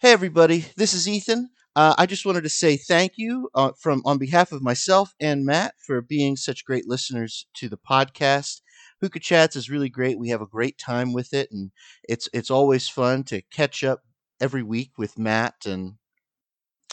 Hey, 0.00 0.12
everybody. 0.12 0.64
This 0.76 0.94
is 0.94 1.08
Ethan. 1.08 1.50
Uh, 1.74 1.92
I 1.98 2.06
just 2.06 2.24
wanted 2.24 2.42
to 2.42 2.48
say 2.48 2.76
thank 2.76 3.14
you 3.16 3.50
uh, 3.54 3.72
from 3.76 4.00
on 4.04 4.16
behalf 4.18 4.52
of 4.52 4.62
myself 4.62 5.12
and 5.20 5.44
Matt 5.44 5.74
for 5.84 6.00
being 6.00 6.36
such 6.36 6.64
great 6.64 6.86
listeners 6.86 7.46
to 7.54 7.68
the 7.68 7.78
podcast. 7.78 8.60
Hookah 9.00 9.18
Chats 9.18 9.56
is 9.56 9.68
really 9.70 9.88
great. 9.88 10.16
We 10.18 10.28
have 10.28 10.40
a 10.40 10.46
great 10.46 10.78
time 10.78 11.12
with 11.12 11.34
it, 11.34 11.50
and 11.50 11.72
it's 12.08 12.28
it's 12.32 12.48
always 12.50 12.88
fun 12.88 13.24
to 13.24 13.42
catch 13.52 13.82
up 13.82 14.02
every 14.40 14.62
week 14.62 14.92
with 14.98 15.18
Matt 15.18 15.66
and 15.66 15.94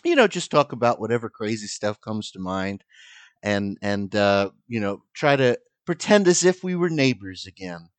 you 0.03 0.15
know 0.15 0.27
just 0.27 0.51
talk 0.51 0.71
about 0.71 0.99
whatever 0.99 1.29
crazy 1.29 1.67
stuff 1.67 1.99
comes 2.01 2.31
to 2.31 2.39
mind, 2.39 2.83
and 3.43 3.77
and 3.81 4.15
uh, 4.15 4.51
you 4.67 4.79
know 4.79 5.03
try 5.13 5.35
to 5.35 5.59
pretend 5.85 6.27
as 6.27 6.43
if 6.45 6.63
we 6.63 6.75
were 6.75 6.89
neighbors 6.89 7.45
again. 7.47 7.89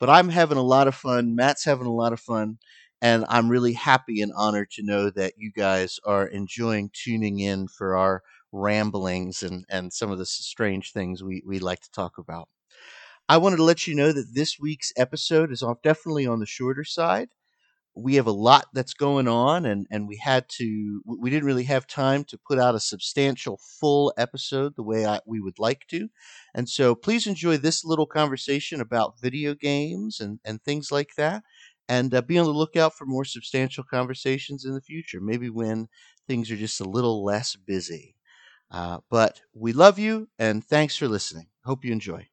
But 0.00 0.10
I'm 0.10 0.30
having 0.30 0.58
a 0.58 0.62
lot 0.62 0.88
of 0.88 0.94
fun. 0.94 1.36
Matt's 1.36 1.64
having 1.64 1.86
a 1.86 1.92
lot 1.94 2.12
of 2.12 2.20
fun 2.20 2.58
and 3.04 3.26
I'm 3.28 3.50
really 3.50 3.74
happy 3.74 4.22
and 4.22 4.32
honored 4.34 4.70
to 4.72 4.82
know 4.82 5.10
that 5.10 5.34
you 5.36 5.52
guys 5.54 6.00
are 6.06 6.26
enjoying 6.26 6.90
tuning 6.94 7.38
in 7.38 7.68
for 7.68 7.94
our 7.94 8.22
ramblings 8.50 9.42
and, 9.42 9.66
and 9.68 9.92
some 9.92 10.10
of 10.10 10.16
the 10.16 10.24
strange 10.24 10.90
things 10.92 11.22
we, 11.22 11.42
we 11.46 11.58
like 11.58 11.80
to 11.80 11.90
talk 11.90 12.16
about. 12.16 12.48
I 13.28 13.36
wanted 13.36 13.56
to 13.56 13.62
let 13.62 13.86
you 13.86 13.94
know 13.94 14.10
that 14.10 14.30
this 14.32 14.58
week's 14.58 14.90
episode 14.96 15.52
is 15.52 15.62
off 15.62 15.82
definitely 15.82 16.26
on 16.26 16.40
the 16.40 16.46
shorter 16.46 16.82
side. 16.82 17.28
We 17.94 18.14
have 18.14 18.26
a 18.26 18.32
lot 18.32 18.68
that's 18.72 18.94
going 18.94 19.28
on, 19.28 19.66
and, 19.66 19.86
and 19.90 20.08
we 20.08 20.16
had 20.16 20.48
to, 20.56 21.02
we 21.06 21.28
didn't 21.28 21.46
really 21.46 21.64
have 21.64 21.86
time 21.86 22.24
to 22.24 22.38
put 22.38 22.58
out 22.58 22.74
a 22.74 22.80
substantial 22.80 23.60
full 23.78 24.14
episode 24.16 24.76
the 24.76 24.82
way 24.82 25.04
I, 25.04 25.20
we 25.26 25.40
would 25.40 25.58
like 25.58 25.86
to. 25.88 26.08
And 26.54 26.70
so 26.70 26.94
please 26.94 27.26
enjoy 27.26 27.58
this 27.58 27.84
little 27.84 28.06
conversation 28.06 28.80
about 28.80 29.20
video 29.20 29.54
games 29.54 30.20
and, 30.20 30.40
and 30.42 30.62
things 30.62 30.90
like 30.90 31.10
that 31.18 31.44
and 31.88 32.14
uh, 32.14 32.22
be 32.22 32.38
on 32.38 32.46
the 32.46 32.52
lookout 32.52 32.94
for 32.96 33.06
more 33.06 33.24
substantial 33.24 33.84
conversations 33.84 34.64
in 34.64 34.74
the 34.74 34.80
future, 34.80 35.20
maybe 35.20 35.50
when 35.50 35.88
things 36.26 36.50
are 36.50 36.56
just 36.56 36.80
a 36.80 36.84
little 36.88 37.24
less 37.24 37.56
busy. 37.56 38.16
Uh, 38.70 38.98
but 39.10 39.42
we 39.54 39.72
love 39.72 39.98
you 39.98 40.28
and 40.38 40.64
thanks 40.64 40.96
for 40.96 41.08
listening. 41.08 41.48
Hope 41.64 41.84
you 41.84 41.92
enjoy. 41.92 42.28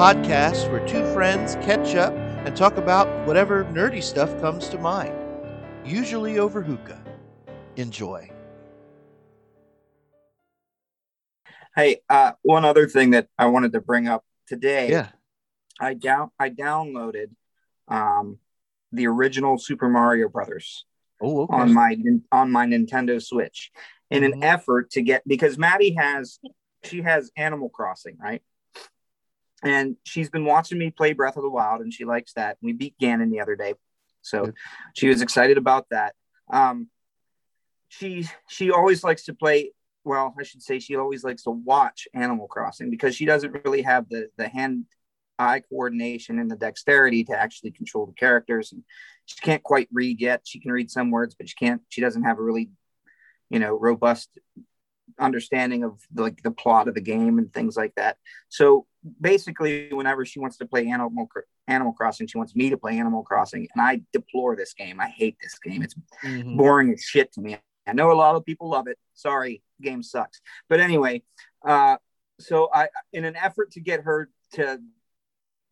Podcast 0.00 0.66
where 0.72 0.80
two 0.88 1.04
friends 1.12 1.56
catch 1.56 1.94
up 1.94 2.14
and 2.14 2.56
talk 2.56 2.78
about 2.78 3.06
whatever 3.26 3.64
nerdy 3.66 4.02
stuff 4.02 4.30
comes 4.40 4.66
to 4.70 4.78
mind, 4.78 5.14
usually 5.84 6.38
over 6.38 6.62
hookah. 6.62 7.04
Enjoy. 7.76 8.30
Hey, 11.76 12.00
uh, 12.08 12.32
one 12.40 12.64
other 12.64 12.88
thing 12.88 13.10
that 13.10 13.28
I 13.38 13.48
wanted 13.48 13.74
to 13.74 13.82
bring 13.82 14.08
up 14.08 14.24
today. 14.46 14.88
Yeah. 14.88 15.08
I 15.78 15.92
down 15.92 16.30
I 16.38 16.48
downloaded 16.48 17.32
um, 17.86 18.38
the 18.92 19.06
original 19.06 19.58
Super 19.58 19.90
Mario 19.90 20.30
Brothers 20.30 20.86
Oh, 21.20 21.42
okay. 21.42 21.54
on 21.54 21.74
my 21.74 21.94
on 22.32 22.50
my 22.50 22.64
Nintendo 22.64 23.22
Switch 23.22 23.70
in 24.10 24.24
an 24.24 24.42
effort 24.42 24.92
to 24.92 25.02
get 25.02 25.28
because 25.28 25.58
Maddie 25.58 25.94
has 25.98 26.38
she 26.84 27.02
has 27.02 27.30
Animal 27.36 27.68
Crossing, 27.68 28.16
right? 28.18 28.42
And 29.62 29.96
she's 30.04 30.30
been 30.30 30.44
watching 30.44 30.78
me 30.78 30.90
play 30.90 31.12
Breath 31.12 31.36
of 31.36 31.42
the 31.42 31.50
Wild 31.50 31.80
and 31.80 31.92
she 31.92 32.04
likes 32.04 32.32
that. 32.34 32.56
We 32.62 32.72
beat 32.72 32.94
Ganon 33.00 33.30
the 33.30 33.40
other 33.40 33.56
day. 33.56 33.74
So 34.22 34.52
she 34.94 35.08
was 35.08 35.22
excited 35.22 35.58
about 35.58 35.86
that. 35.90 36.14
Um 36.52 36.88
she 37.88 38.28
she 38.48 38.70
always 38.70 39.02
likes 39.04 39.24
to 39.24 39.34
play 39.34 39.72
well, 40.02 40.34
I 40.38 40.44
should 40.44 40.62
say 40.62 40.78
she 40.78 40.96
always 40.96 41.24
likes 41.24 41.42
to 41.42 41.50
watch 41.50 42.08
Animal 42.14 42.48
Crossing 42.48 42.90
because 42.90 43.14
she 43.14 43.26
doesn't 43.26 43.64
really 43.64 43.82
have 43.82 44.08
the 44.08 44.28
the 44.36 44.48
hand 44.48 44.86
eye 45.38 45.62
coordination 45.68 46.38
and 46.38 46.50
the 46.50 46.56
dexterity 46.56 47.24
to 47.24 47.38
actually 47.38 47.70
control 47.70 48.06
the 48.06 48.12
characters 48.12 48.72
and 48.72 48.82
she 49.26 49.38
can't 49.40 49.62
quite 49.62 49.88
read 49.92 50.20
yet. 50.20 50.42
She 50.44 50.60
can 50.60 50.72
read 50.72 50.90
some 50.90 51.10
words, 51.10 51.34
but 51.34 51.48
she 51.48 51.54
can't 51.54 51.82
she 51.88 52.00
doesn't 52.00 52.24
have 52.24 52.38
a 52.38 52.42
really 52.42 52.70
you 53.50 53.58
know 53.58 53.76
robust 53.76 54.30
understanding 55.18 55.84
of 55.84 56.00
like 56.14 56.42
the 56.42 56.50
plot 56.50 56.88
of 56.88 56.94
the 56.94 57.00
game 57.00 57.38
and 57.38 57.52
things 57.52 57.76
like 57.76 57.94
that 57.96 58.16
so 58.48 58.86
basically 59.20 59.92
whenever 59.92 60.24
she 60.24 60.40
wants 60.40 60.58
to 60.58 60.66
play 60.66 60.86
animal 60.88 61.28
animal 61.68 61.92
crossing 61.92 62.26
she 62.26 62.36
wants 62.36 62.54
me 62.54 62.68
to 62.68 62.76
play 62.76 62.98
animal 62.98 63.22
crossing 63.22 63.66
and 63.74 63.82
i 63.82 64.00
deplore 64.12 64.54
this 64.56 64.74
game. 64.74 65.00
I 65.00 65.08
hate 65.08 65.36
this 65.40 65.58
game. 65.58 65.82
It's 65.82 65.94
Mhm. 66.22 66.56
boring 66.56 66.92
as 66.92 67.02
shit 67.02 67.32
to 67.32 67.40
me. 67.40 67.56
I 67.86 67.92
know 67.94 68.12
a 68.12 68.14
lot 68.14 68.36
of 68.36 68.44
people 68.44 68.68
love 68.68 68.88
it. 68.88 68.98
Sorry 69.14 69.62
game 69.80 70.02
sucks. 70.02 70.40
But 70.68 70.80
anyway 70.80 71.22
uh 71.64 71.96
so 72.38 72.68
i 72.74 72.88
in 73.12 73.24
an 73.24 73.36
effort 73.36 73.70
to 73.72 73.80
get 73.80 74.00
her 74.02 74.30
to 74.52 74.80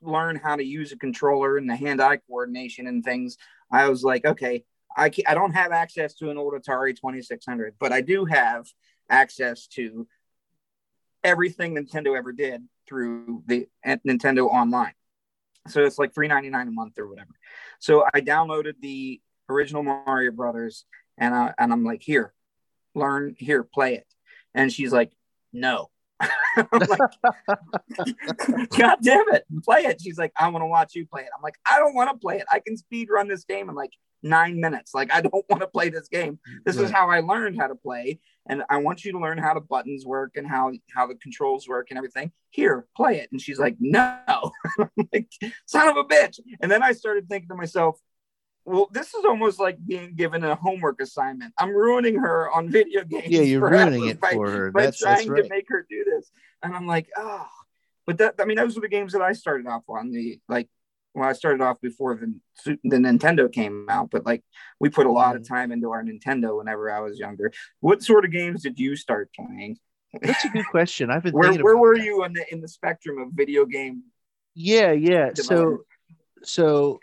learn 0.00 0.36
how 0.36 0.56
to 0.56 0.64
use 0.64 0.92
a 0.92 0.96
controller 0.96 1.56
and 1.58 1.68
the 1.68 1.76
hand-eye 1.76 2.18
coordination 2.28 2.86
and 2.86 3.02
things 3.04 3.36
i 3.70 3.88
was 3.88 4.04
like 4.04 4.24
okay 4.24 4.64
I, 4.96 5.12
I 5.28 5.34
don't 5.34 5.52
have 5.52 5.70
access 5.70 6.14
to 6.14 6.30
an 6.30 6.38
old 6.38 6.54
Atari 6.54 6.96
2600, 6.96 7.74
but 7.78 7.92
I 7.92 8.00
do 8.00 8.24
have 8.24 8.66
access 9.08 9.66
to 9.68 10.08
everything 11.22 11.74
Nintendo 11.76 12.16
ever 12.16 12.32
did 12.32 12.66
through 12.88 13.42
the 13.46 13.68
Nintendo 13.86 14.46
Online. 14.46 14.94
So 15.68 15.84
it's 15.84 15.98
like 15.98 16.14
$3.99 16.14 16.68
a 16.68 16.70
month 16.70 16.98
or 16.98 17.08
whatever. 17.08 17.30
So 17.78 18.04
I 18.12 18.20
downloaded 18.20 18.74
the 18.80 19.20
original 19.48 19.82
Mario 19.82 20.32
Brothers 20.32 20.84
and 21.18 21.34
I, 21.34 21.54
and 21.58 21.72
I'm 21.72 21.84
like, 21.84 22.02
here, 22.02 22.32
learn 22.94 23.34
here, 23.38 23.62
play 23.62 23.94
it. 23.94 24.06
And 24.54 24.72
she's 24.72 24.92
like, 24.92 25.12
no. 25.52 25.90
Like, 26.72 26.98
God 28.76 28.96
damn 29.00 29.28
it, 29.32 29.44
play 29.64 29.82
it. 29.82 30.00
She's 30.02 30.18
like, 30.18 30.32
I 30.36 30.48
want 30.48 30.62
to 30.62 30.66
watch 30.66 30.96
you 30.96 31.06
play 31.06 31.22
it. 31.22 31.28
I'm 31.36 31.40
like, 31.40 31.54
I 31.70 31.78
don't 31.78 31.94
want 31.94 32.10
to 32.10 32.16
play 32.16 32.38
it. 32.38 32.46
I 32.52 32.58
can 32.58 32.76
speed 32.76 33.10
run 33.10 33.28
this 33.28 33.44
game 33.44 33.68
in 33.68 33.76
like 33.76 33.92
nine 34.22 34.60
minutes. 34.60 34.94
Like, 34.94 35.12
I 35.12 35.20
don't 35.22 35.44
want 35.48 35.60
to 35.60 35.68
play 35.68 35.88
this 35.88 36.08
game. 36.08 36.38
This 36.64 36.76
is 36.76 36.90
how 36.90 37.10
I 37.10 37.20
learned 37.20 37.58
how 37.58 37.68
to 37.68 37.74
play. 37.74 38.20
And 38.48 38.62
I 38.70 38.78
want 38.78 39.04
you 39.04 39.12
to 39.12 39.18
learn 39.18 39.36
how 39.38 39.54
the 39.54 39.60
buttons 39.60 40.06
work 40.06 40.36
and 40.36 40.46
how 40.46 40.72
how 40.94 41.06
the 41.06 41.14
controls 41.16 41.68
work 41.68 41.88
and 41.90 41.98
everything. 41.98 42.32
Here, 42.50 42.86
play 42.96 43.18
it. 43.18 43.28
And 43.30 43.40
she's 43.40 43.58
like, 43.58 43.76
no. 43.78 44.18
Like, 45.12 45.28
son 45.66 45.88
of 45.88 45.96
a 45.96 46.04
bitch. 46.04 46.40
And 46.60 46.70
then 46.70 46.82
I 46.82 46.92
started 46.92 47.28
thinking 47.28 47.48
to 47.48 47.54
myself, 47.54 47.98
well, 48.64 48.88
this 48.92 49.14
is 49.14 49.24
almost 49.24 49.58
like 49.58 49.78
being 49.86 50.14
given 50.14 50.44
a 50.44 50.54
homework 50.54 51.00
assignment. 51.00 51.54
I'm 51.58 51.70
ruining 51.70 52.16
her 52.16 52.50
on 52.50 52.68
video 52.70 53.04
games. 53.04 53.28
Yeah, 53.28 53.40
you're 53.40 53.68
ruining 53.68 54.08
it 54.08 54.20
by- 54.20 54.32
for 54.32 54.50
her. 54.50 54.70
by 54.70 54.84
That's, 54.84 55.02
that's 55.02 55.22
trying 55.22 55.32
right. 55.32 55.42
to 55.42 55.48
make 55.48 55.66
her 55.68 55.86
do 55.88 56.04
this. 56.04 56.30
And 56.62 56.74
I'm 56.74 56.86
like, 56.86 57.08
oh, 57.16 57.46
but 58.06 58.18
that, 58.18 58.34
I 58.38 58.44
mean, 58.44 58.56
those 58.56 58.74
were 58.74 58.82
the 58.82 58.88
games 58.88 59.12
that 59.12 59.22
I 59.22 59.32
started 59.32 59.66
off 59.66 59.84
on. 59.88 60.10
The 60.10 60.40
like, 60.48 60.68
well, 61.18 61.28
I 61.28 61.32
started 61.32 61.60
off 61.60 61.80
before 61.80 62.14
the, 62.14 62.78
the 62.84 62.96
Nintendo 62.96 63.50
came 63.50 63.86
out, 63.88 64.10
but 64.10 64.24
like, 64.24 64.42
we 64.80 64.88
put 64.88 65.06
a 65.06 65.12
lot 65.12 65.36
of 65.36 65.42
mm-hmm. 65.42 65.54
time 65.54 65.72
into 65.72 65.90
our 65.90 66.02
Nintendo 66.02 66.56
whenever 66.56 66.90
I 66.90 67.00
was 67.00 67.18
younger. 67.18 67.52
What 67.80 68.02
sort 68.02 68.24
of 68.24 68.30
games 68.30 68.62
did 68.62 68.78
you 68.78 68.96
start 68.96 69.30
playing? 69.34 69.78
That's 70.22 70.44
a 70.44 70.48
good 70.48 70.66
question. 70.70 71.10
I've 71.10 71.22
been 71.22 71.34
Where, 71.34 71.52
where 71.52 71.76
were 71.76 71.96
that. 71.96 72.04
you 72.04 72.24
in 72.24 72.32
the 72.32 72.44
in 72.52 72.60
the 72.60 72.68
spectrum 72.68 73.18
of 73.18 73.28
video 73.32 73.66
game? 73.66 74.04
Yeah, 74.54 74.92
yeah. 74.92 75.30
So, 75.34 75.84
so 76.42 76.98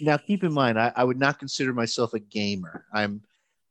now 0.00 0.16
keep 0.16 0.42
in 0.42 0.52
mind, 0.52 0.78
I, 0.78 0.92
I 0.96 1.04
would 1.04 1.18
not 1.18 1.38
consider 1.38 1.72
myself 1.72 2.14
a 2.14 2.18
gamer. 2.18 2.84
I'm, 2.92 3.22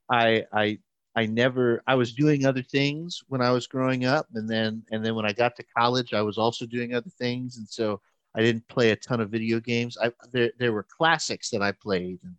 I, 0.09 0.45
I, 0.53 0.79
I 1.15 1.25
never. 1.25 1.83
I 1.85 1.95
was 1.95 2.13
doing 2.13 2.45
other 2.45 2.61
things 2.61 3.21
when 3.27 3.41
I 3.41 3.51
was 3.51 3.67
growing 3.67 4.05
up, 4.05 4.27
and 4.33 4.49
then, 4.49 4.83
and 4.91 5.05
then 5.05 5.15
when 5.15 5.25
I 5.25 5.33
got 5.33 5.57
to 5.57 5.63
college, 5.77 6.13
I 6.13 6.21
was 6.21 6.37
also 6.37 6.65
doing 6.65 6.93
other 6.93 7.09
things, 7.09 7.57
and 7.57 7.67
so 7.67 7.99
I 8.35 8.41
didn't 8.41 8.67
play 8.67 8.91
a 8.91 8.95
ton 8.95 9.19
of 9.19 9.29
video 9.29 9.59
games. 9.59 9.97
I 10.01 10.11
there, 10.31 10.51
there 10.57 10.71
were 10.71 10.83
classics 10.97 11.49
that 11.49 11.61
I 11.61 11.71
played 11.73 12.19
and 12.23 12.35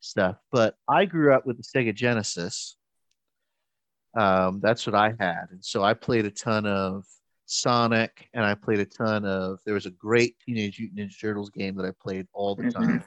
stuff, 0.00 0.36
but 0.50 0.76
I 0.88 1.04
grew 1.04 1.34
up 1.34 1.46
with 1.46 1.56
the 1.56 1.62
Sega 1.62 1.94
Genesis. 1.94 2.76
Um, 4.14 4.60
that's 4.60 4.86
what 4.86 4.94
I 4.94 5.14
had, 5.18 5.46
and 5.50 5.64
so 5.64 5.82
I 5.82 5.94
played 5.94 6.26
a 6.26 6.30
ton 6.30 6.66
of 6.66 7.04
Sonic, 7.46 8.28
and 8.34 8.44
I 8.44 8.54
played 8.54 8.80
a 8.80 8.84
ton 8.84 9.24
of. 9.24 9.58
There 9.64 9.74
was 9.74 9.86
a 9.86 9.90
great 9.90 10.36
Teenage 10.44 10.78
Mutant 10.78 11.00
Ninja 11.10 11.18
Turtles 11.20 11.50
game 11.50 11.76
that 11.76 11.86
I 11.86 11.92
played 12.00 12.26
all 12.32 12.54
the 12.54 12.64
Mhm. 12.64 12.72
time. 12.72 13.04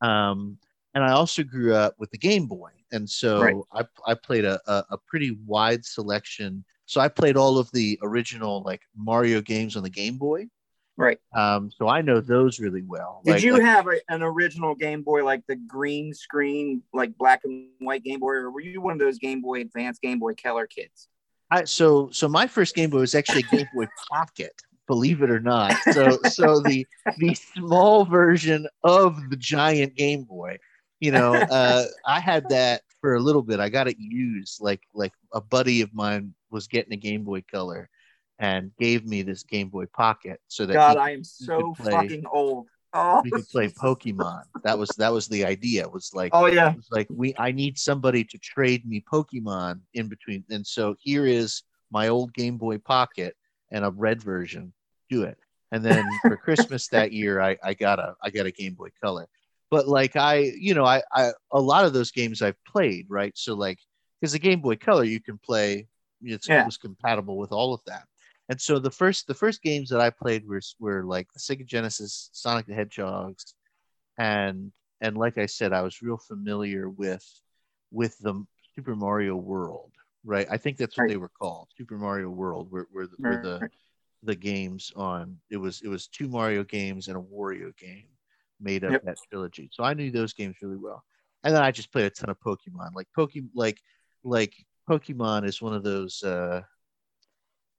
Um, 0.00 0.58
and 0.94 1.02
I 1.02 1.12
also 1.12 1.42
grew 1.42 1.74
up 1.74 1.94
with 1.98 2.10
the 2.10 2.18
Game 2.18 2.46
Boy, 2.46 2.70
and 2.92 3.08
so 3.08 3.66
Right. 3.72 3.86
I 4.06 4.12
I 4.12 4.14
played 4.14 4.44
a, 4.44 4.60
a 4.70 4.84
a 4.90 4.98
pretty 4.98 5.32
wide 5.46 5.84
selection. 5.84 6.64
So 6.86 7.00
I 7.00 7.08
played 7.08 7.36
all 7.38 7.56
of 7.58 7.70
the 7.72 7.98
original 8.02 8.62
like 8.62 8.82
Mario 8.94 9.40
games 9.40 9.74
on 9.74 9.82
the 9.82 9.90
Game 9.90 10.18
Boy, 10.18 10.48
Right. 10.96 11.18
Um, 11.34 11.70
so 11.76 11.88
I 11.88 12.02
know 12.02 12.20
those 12.20 12.60
really 12.60 12.82
well. 12.82 13.20
Did 13.24 13.32
Like- 13.32 13.42
you 13.42 13.54
like- 13.54 13.62
have 13.62 13.86
a, 13.88 13.98
an 14.08 14.22
original 14.22 14.74
Game 14.74 15.02
Boy, 15.02 15.24
like 15.24 15.42
the 15.48 15.56
green 15.56 16.14
screen, 16.14 16.82
like 16.92 17.16
black 17.18 17.40
and 17.44 17.68
white 17.80 18.04
Game 18.04 18.20
Boy, 18.20 18.34
or 18.34 18.50
were 18.50 18.60
you 18.60 18.80
one 18.80 18.92
of 18.92 19.00
those 19.00 19.18
Game 19.18 19.40
Boy 19.42 19.60
Advance, 19.62 19.98
Game 19.98 20.18
Boy 20.20 20.34
Color 20.34 20.66
kids? 20.66 21.08
I, 21.50 21.64
so 21.64 22.10
so 22.10 22.28
my 22.28 22.46
first 22.46 22.74
Game 22.74 22.90
Boy 22.90 23.00
was 23.00 23.14
actually 23.14 23.40
a 23.52 23.56
Game 23.56 23.66
Boy 23.74 23.86
Pocket, 24.10 24.52
believe 24.86 25.22
it 25.22 25.30
or 25.30 25.40
not. 25.40 25.74
So 25.92 26.18
so 26.30 26.60
the 26.64 26.86
the 27.18 27.34
small 27.34 28.04
version 28.04 28.66
of 28.84 29.18
the 29.30 29.36
giant 29.36 29.96
Game 29.96 30.22
Boy. 30.22 30.58
You 31.00 31.10
know, 31.10 31.34
uh, 31.34 31.84
I 32.06 32.20
had 32.20 32.48
that 32.50 32.82
for 33.00 33.16
a 33.16 33.20
little 33.20 33.42
bit. 33.42 33.60
I 33.60 33.68
got 33.68 33.88
it 33.88 33.96
used. 33.98 34.60
Like 34.62 34.80
like 34.94 35.12
a 35.32 35.40
buddy 35.40 35.80
of 35.82 35.92
mine 35.92 36.34
was 36.50 36.66
getting 36.68 36.92
a 36.92 36.96
Game 36.96 37.24
Boy 37.24 37.42
Color, 37.52 37.90
and 38.38 38.72
gave 38.78 39.06
me 39.06 39.22
this 39.22 39.42
Game 39.42 39.68
Boy 39.68 39.86
Pocket 39.86 40.40
so 40.48 40.66
that 40.66 40.74
God, 40.74 40.96
he, 40.96 40.98
I 41.02 41.10
am 41.10 41.24
so 41.24 41.74
play- 41.74 41.92
fucking 41.92 42.24
old. 42.30 42.66
Oh, 42.96 43.20
we 43.24 43.30
could 43.32 43.48
play 43.48 43.68
Pokemon. 43.68 44.42
That 44.62 44.78
was 44.78 44.88
that 44.98 45.12
was 45.12 45.26
the 45.26 45.44
idea. 45.44 45.82
It 45.82 45.92
Was 45.92 46.12
like 46.14 46.30
oh 46.32 46.46
yeah. 46.46 46.70
it 46.70 46.76
was 46.76 46.88
like 46.92 47.08
we 47.10 47.34
I 47.38 47.50
need 47.50 47.76
somebody 47.76 48.22
to 48.22 48.38
trade 48.38 48.86
me 48.86 49.04
Pokemon 49.12 49.80
in 49.94 50.06
between. 50.08 50.44
And 50.48 50.64
so 50.64 50.94
here 51.00 51.26
is 51.26 51.64
my 51.90 52.06
old 52.08 52.32
Game 52.34 52.56
Boy 52.56 52.78
Pocket 52.78 53.34
and 53.72 53.84
a 53.84 53.90
red 53.90 54.22
version. 54.22 54.72
Do 55.10 55.24
it. 55.24 55.36
And 55.72 55.84
then 55.84 56.04
for 56.22 56.36
Christmas 56.36 56.86
that 56.88 57.10
year 57.12 57.40
I, 57.40 57.56
I 57.64 57.74
got 57.74 57.98
a 57.98 58.14
I 58.22 58.30
got 58.30 58.46
a 58.46 58.52
Game 58.52 58.74
Boy 58.74 58.90
Color. 59.02 59.26
But 59.72 59.88
like 59.88 60.14
I, 60.14 60.52
you 60.56 60.74
know, 60.74 60.84
I, 60.84 61.02
I 61.12 61.32
a 61.50 61.60
lot 61.60 61.84
of 61.86 61.94
those 61.94 62.12
games 62.12 62.42
I've 62.42 62.62
played, 62.64 63.06
right? 63.08 63.32
So 63.36 63.54
like 63.54 63.80
because 64.20 64.30
the 64.34 64.38
Game 64.38 64.60
Boy 64.60 64.76
Color 64.76 65.02
you 65.02 65.20
can 65.20 65.36
play 65.38 65.88
it's 66.22 66.48
Yeah. 66.48 66.62
it 66.62 66.66
was 66.66 66.76
compatible 66.76 67.36
with 67.38 67.50
all 67.50 67.74
of 67.74 67.80
that. 67.86 68.04
And 68.48 68.60
so 68.60 68.78
the 68.78 68.90
first 68.90 69.26
the 69.26 69.34
first 69.34 69.62
games 69.62 69.88
that 69.90 70.00
I 70.00 70.10
played 70.10 70.46
were 70.46 70.60
were 70.78 71.04
like 71.04 71.28
the 71.32 71.40
Sega 71.40 71.64
Genesis, 71.66 72.30
Sonic 72.32 72.66
the 72.66 72.74
Hedgehogs, 72.74 73.54
and 74.18 74.70
and 75.00 75.16
like 75.16 75.38
I 75.38 75.46
said, 75.46 75.72
I 75.72 75.82
was 75.82 76.02
real 76.02 76.18
familiar 76.18 76.88
with 76.88 77.24
with 77.90 78.18
the 78.18 78.44
Super 78.74 78.96
Mario 78.96 79.36
World, 79.36 79.92
right? 80.24 80.46
I 80.50 80.56
think 80.58 80.76
that's 80.76 80.96
what 80.96 81.04
Right. 81.04 81.10
they 81.10 81.16
were 81.16 81.30
called, 81.30 81.68
Super 81.78 81.96
Mario 81.96 82.28
World, 82.28 82.70
were, 82.70 82.88
were, 82.92 83.06
the- 83.06 83.16
were 83.18 83.36
the 83.36 83.70
the 84.24 84.34
games 84.34 84.90
on. 84.96 85.38
It 85.50 85.56
was 85.58 85.80
it 85.82 85.88
was 85.88 86.06
two 86.08 86.28
Mario 86.28 86.64
games 86.64 87.08
and 87.08 87.16
a 87.16 87.20
Wario 87.20 87.76
game 87.76 88.08
made 88.60 88.84
up 88.84 88.92
Yep. 88.92 89.04
that 89.04 89.18
trilogy. 89.30 89.68
So 89.72 89.84
I 89.84 89.94
knew 89.94 90.10
those 90.10 90.32
games 90.32 90.56
really 90.62 90.76
well, 90.76 91.02
and 91.44 91.54
then 91.54 91.62
I 91.62 91.70
just 91.70 91.92
played 91.92 92.06
a 92.06 92.10
ton 92.10 92.30
of 92.30 92.40
Pokemon. 92.40 92.94
Like 92.94 93.08
Pokemon, 93.16 93.50
like 93.54 93.80
like 94.22 94.54
Pokemon 94.88 95.46
is 95.46 95.62
one 95.62 95.74
of 95.74 95.82
those. 95.82 96.22
uh 96.22 96.60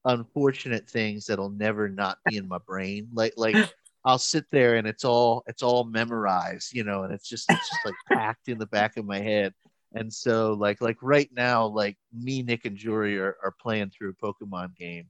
unfortunate 0.06 0.90
things 0.90 1.25
that'll 1.25 1.50
never 1.50 1.90
not 1.90 2.18
be 2.25 2.38
in 2.38 2.48
my 2.48 2.60
brain 2.68 3.07
like 3.13 3.34
like 3.38 3.56
I'll 4.06 4.19
sit 4.19 4.46
there 4.52 4.75
and 4.75 4.86
it's 4.88 5.04
all 5.04 5.44
it's 5.48 5.63
all 5.63 5.84
memorized, 5.84 6.74
you 6.74 6.84
know, 6.84 7.04
and 7.04 7.12
it's 7.12 7.28
just 7.28 7.50
it's 7.52 7.69
just 7.69 7.86
like 7.86 7.96
packed 8.07 8.48
in 8.48 8.60
the 8.60 8.68
back 8.68 8.98
of 8.98 9.06
my 9.06 9.19
head. 9.19 9.54
And 9.94 10.13
so 10.13 10.54
like 10.54 10.80
like 10.80 10.98
right 11.02 11.30
now, 11.36 11.66
like 11.66 11.98
me, 12.13 12.44
Nick, 12.44 12.66
and 12.66 12.78
Jory 12.78 13.18
are, 13.18 13.36
are 13.44 13.56
playing 13.60 13.90
through 13.90 14.12
a 14.12 14.25
Pokemon 14.25 14.75
game, 14.78 15.10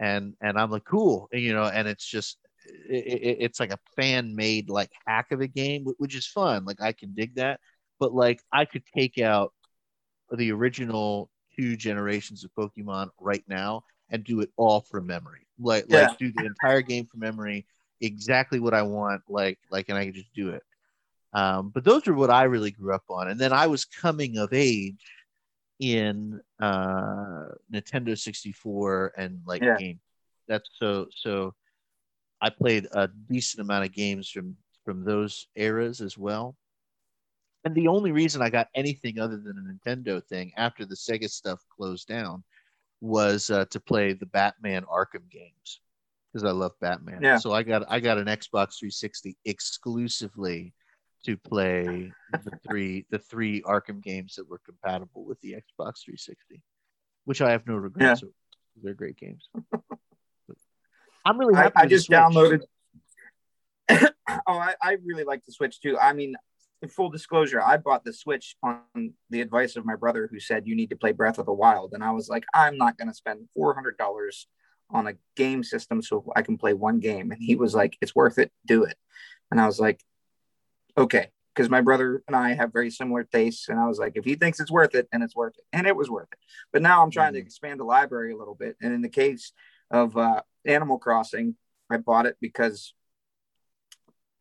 and 0.00 0.34
and 0.42 0.58
I'm 0.58 0.70
like 0.70 0.84
cool, 0.84 1.28
you 1.32 1.52
know, 1.54 1.64
and 1.64 1.86
it's 1.86 2.04
just 2.04 2.38
it, 2.88 3.06
it, 3.06 3.36
it's 3.40 3.60
like 3.60 3.72
a 3.72 3.78
fan 3.96 4.34
made 4.34 4.68
like 4.68 4.90
hack 5.06 5.30
of 5.30 5.40
a 5.40 5.46
game, 5.46 5.86
which 5.98 6.16
is 6.16 6.26
fun. 6.26 6.64
Like 6.64 6.80
I 6.80 6.92
can 6.92 7.14
dig 7.14 7.36
that, 7.36 7.60
but 8.00 8.12
like 8.12 8.40
I 8.52 8.64
could 8.64 8.84
take 8.96 9.18
out 9.18 9.52
the 10.32 10.50
original 10.50 11.30
two 11.56 11.76
generations 11.76 12.44
of 12.44 12.50
Pokemon 12.58 13.10
right 13.20 13.44
now 13.46 13.84
and 14.12 14.22
do 14.22 14.40
it 14.40 14.50
all 14.56 14.82
from 14.82 15.06
memory. 15.06 15.46
Like 15.58 15.86
Yeah. 15.88 16.08
like 16.08 16.18
do 16.18 16.30
the 16.30 16.44
entire 16.44 16.82
game 16.82 17.06
from 17.06 17.20
memory, 17.20 17.66
exactly 18.00 18.60
what 18.60 18.74
I 18.74 18.82
want, 18.82 19.22
like 19.28 19.58
like 19.70 19.88
and 19.88 19.98
I 19.98 20.04
can 20.04 20.14
just 20.14 20.32
do 20.34 20.50
it. 20.50 20.62
Um, 21.32 21.70
but 21.70 21.82
those 21.82 22.06
are 22.06 22.14
what 22.14 22.30
I 22.30 22.44
really 22.44 22.70
grew 22.70 22.94
up 22.94 23.04
on. 23.08 23.28
And 23.28 23.40
then 23.40 23.52
I 23.52 23.66
was 23.66 23.86
coming 23.86 24.36
of 24.36 24.52
age 24.52 25.02
in 25.80 26.40
uh 26.60 27.46
Nintendo 27.72 28.16
64 28.16 29.14
and 29.16 29.40
like 29.46 29.62
Yeah. 29.62 29.76
game. 29.78 29.98
That's 30.46 30.68
so 30.74 31.06
so 31.10 31.54
I 32.40 32.50
played 32.50 32.86
a 32.92 33.08
decent 33.08 33.62
amount 33.62 33.86
of 33.86 33.92
games 33.92 34.28
from 34.28 34.56
from 34.84 35.04
those 35.04 35.46
eras 35.56 36.00
as 36.00 36.18
well. 36.18 36.56
And 37.64 37.74
the 37.74 37.86
only 37.86 38.10
reason 38.10 38.42
I 38.42 38.50
got 38.50 38.68
anything 38.74 39.20
other 39.20 39.36
than 39.38 39.56
a 39.56 39.88
Nintendo 39.88 40.22
thing 40.22 40.52
after 40.56 40.84
the 40.84 40.96
Sega 40.96 41.30
stuff 41.30 41.64
closed 41.74 42.08
down 42.08 42.42
was 43.02 43.50
uh, 43.50 43.64
to 43.66 43.80
play 43.80 44.12
the 44.12 44.26
Batman 44.26 44.84
Arkham 44.84 45.28
games 45.28 45.80
because 46.32 46.44
I 46.48 46.52
love 46.52 46.72
Batman. 46.80 47.20
Yeah. 47.20 47.36
So 47.36 47.52
I 47.52 47.62
got 47.64 47.84
I 47.88 48.00
got 48.00 48.16
an 48.16 48.26
Xbox 48.26 48.78
360 48.78 49.36
exclusively 49.44 50.72
to 51.24 51.36
play 51.36 52.12
the 52.32 52.58
three 52.66 53.04
the 53.10 53.18
three 53.18 53.60
Arkham 53.62 54.00
games 54.02 54.36
that 54.36 54.48
were 54.48 54.60
compatible 54.64 55.24
with 55.24 55.40
the 55.40 55.50
Xbox 55.50 56.04
360, 56.04 56.62
which 57.24 57.42
I 57.42 57.50
have 57.50 57.66
no 57.66 57.74
regrets. 57.74 58.22
over. 58.22 58.32
They're 58.82 58.94
great 58.94 59.18
games. 59.18 59.48
I'm 61.24 61.38
really 61.38 61.54
I, 61.54 61.64
happy. 61.64 61.76
I 61.76 61.82
the 61.82 61.88
just 61.88 62.06
Switch. 62.06 62.18
downloaded. 62.18 62.60
oh, 63.90 64.08
I, 64.46 64.74
I 64.80 64.96
really 65.04 65.24
like 65.24 65.44
the 65.44 65.52
Switch 65.52 65.80
too. 65.80 65.98
I 65.98 66.12
mean, 66.12 66.36
full 66.88 67.10
disclosure, 67.10 67.62
I 67.62 67.76
bought 67.76 68.04
the 68.04 68.12
Switch 68.12 68.56
on 68.62 69.14
the 69.30 69.40
advice 69.40 69.76
of 69.76 69.84
my 69.84 69.96
brother, 69.96 70.28
who 70.30 70.40
said 70.40 70.66
you 70.66 70.74
need 70.74 70.90
to 70.90 70.96
play 70.96 71.12
Breath 71.12 71.38
of 71.38 71.46
the 71.46 71.52
Wild, 71.52 71.92
and 71.92 72.02
I 72.02 72.10
was 72.10 72.28
like, 72.28 72.44
I'm 72.54 72.76
not 72.76 72.96
going 72.98 73.08
to 73.08 73.14
spend 73.14 73.48
four 73.54 73.74
hundred 73.74 73.96
dollars 73.98 74.46
on 74.90 75.06
a 75.06 75.14
game 75.36 75.62
system 75.64 76.02
so 76.02 76.30
I 76.36 76.42
can 76.42 76.58
play 76.58 76.74
one 76.74 77.00
game. 77.00 77.30
And 77.30 77.42
he 77.42 77.54
was 77.56 77.74
like, 77.74 77.96
It's 78.00 78.14
worth 78.14 78.38
it. 78.38 78.52
Do 78.66 78.84
it. 78.84 78.96
And 79.50 79.60
I 79.60 79.66
was 79.66 79.80
like, 79.80 80.02
Okay, 80.98 81.30
because 81.54 81.70
my 81.70 81.80
brother 81.80 82.22
and 82.26 82.36
I 82.36 82.52
have 82.54 82.72
very 82.72 82.90
similar 82.90 83.24
tastes, 83.24 83.68
and 83.68 83.78
I 83.80 83.86
was 83.86 83.98
like, 83.98 84.12
if 84.16 84.24
he 84.24 84.34
thinks 84.34 84.60
it's 84.60 84.70
worth 84.70 84.94
it, 84.94 85.08
then 85.10 85.22
it's 85.22 85.34
worth 85.36 85.54
it, 85.56 85.64
and 85.72 85.86
it 85.86 85.96
was 85.96 86.10
worth 86.10 86.28
it. 86.32 86.38
But 86.72 86.82
now 86.82 87.02
I'm 87.02 87.10
trying 87.10 87.32
to 87.34 87.38
Mhm. 87.40 87.42
expand 87.42 87.80
the 87.80 87.84
library 87.84 88.32
a 88.32 88.36
little 88.36 88.54
bit, 88.54 88.76
and 88.82 88.92
in 88.92 89.00
the 89.02 89.08
case 89.08 89.52
of 89.90 90.16
uh, 90.16 90.42
Animal 90.66 90.98
Crossing, 90.98 91.56
I 91.90 91.96
bought 91.98 92.26
it 92.26 92.36
because 92.40 92.94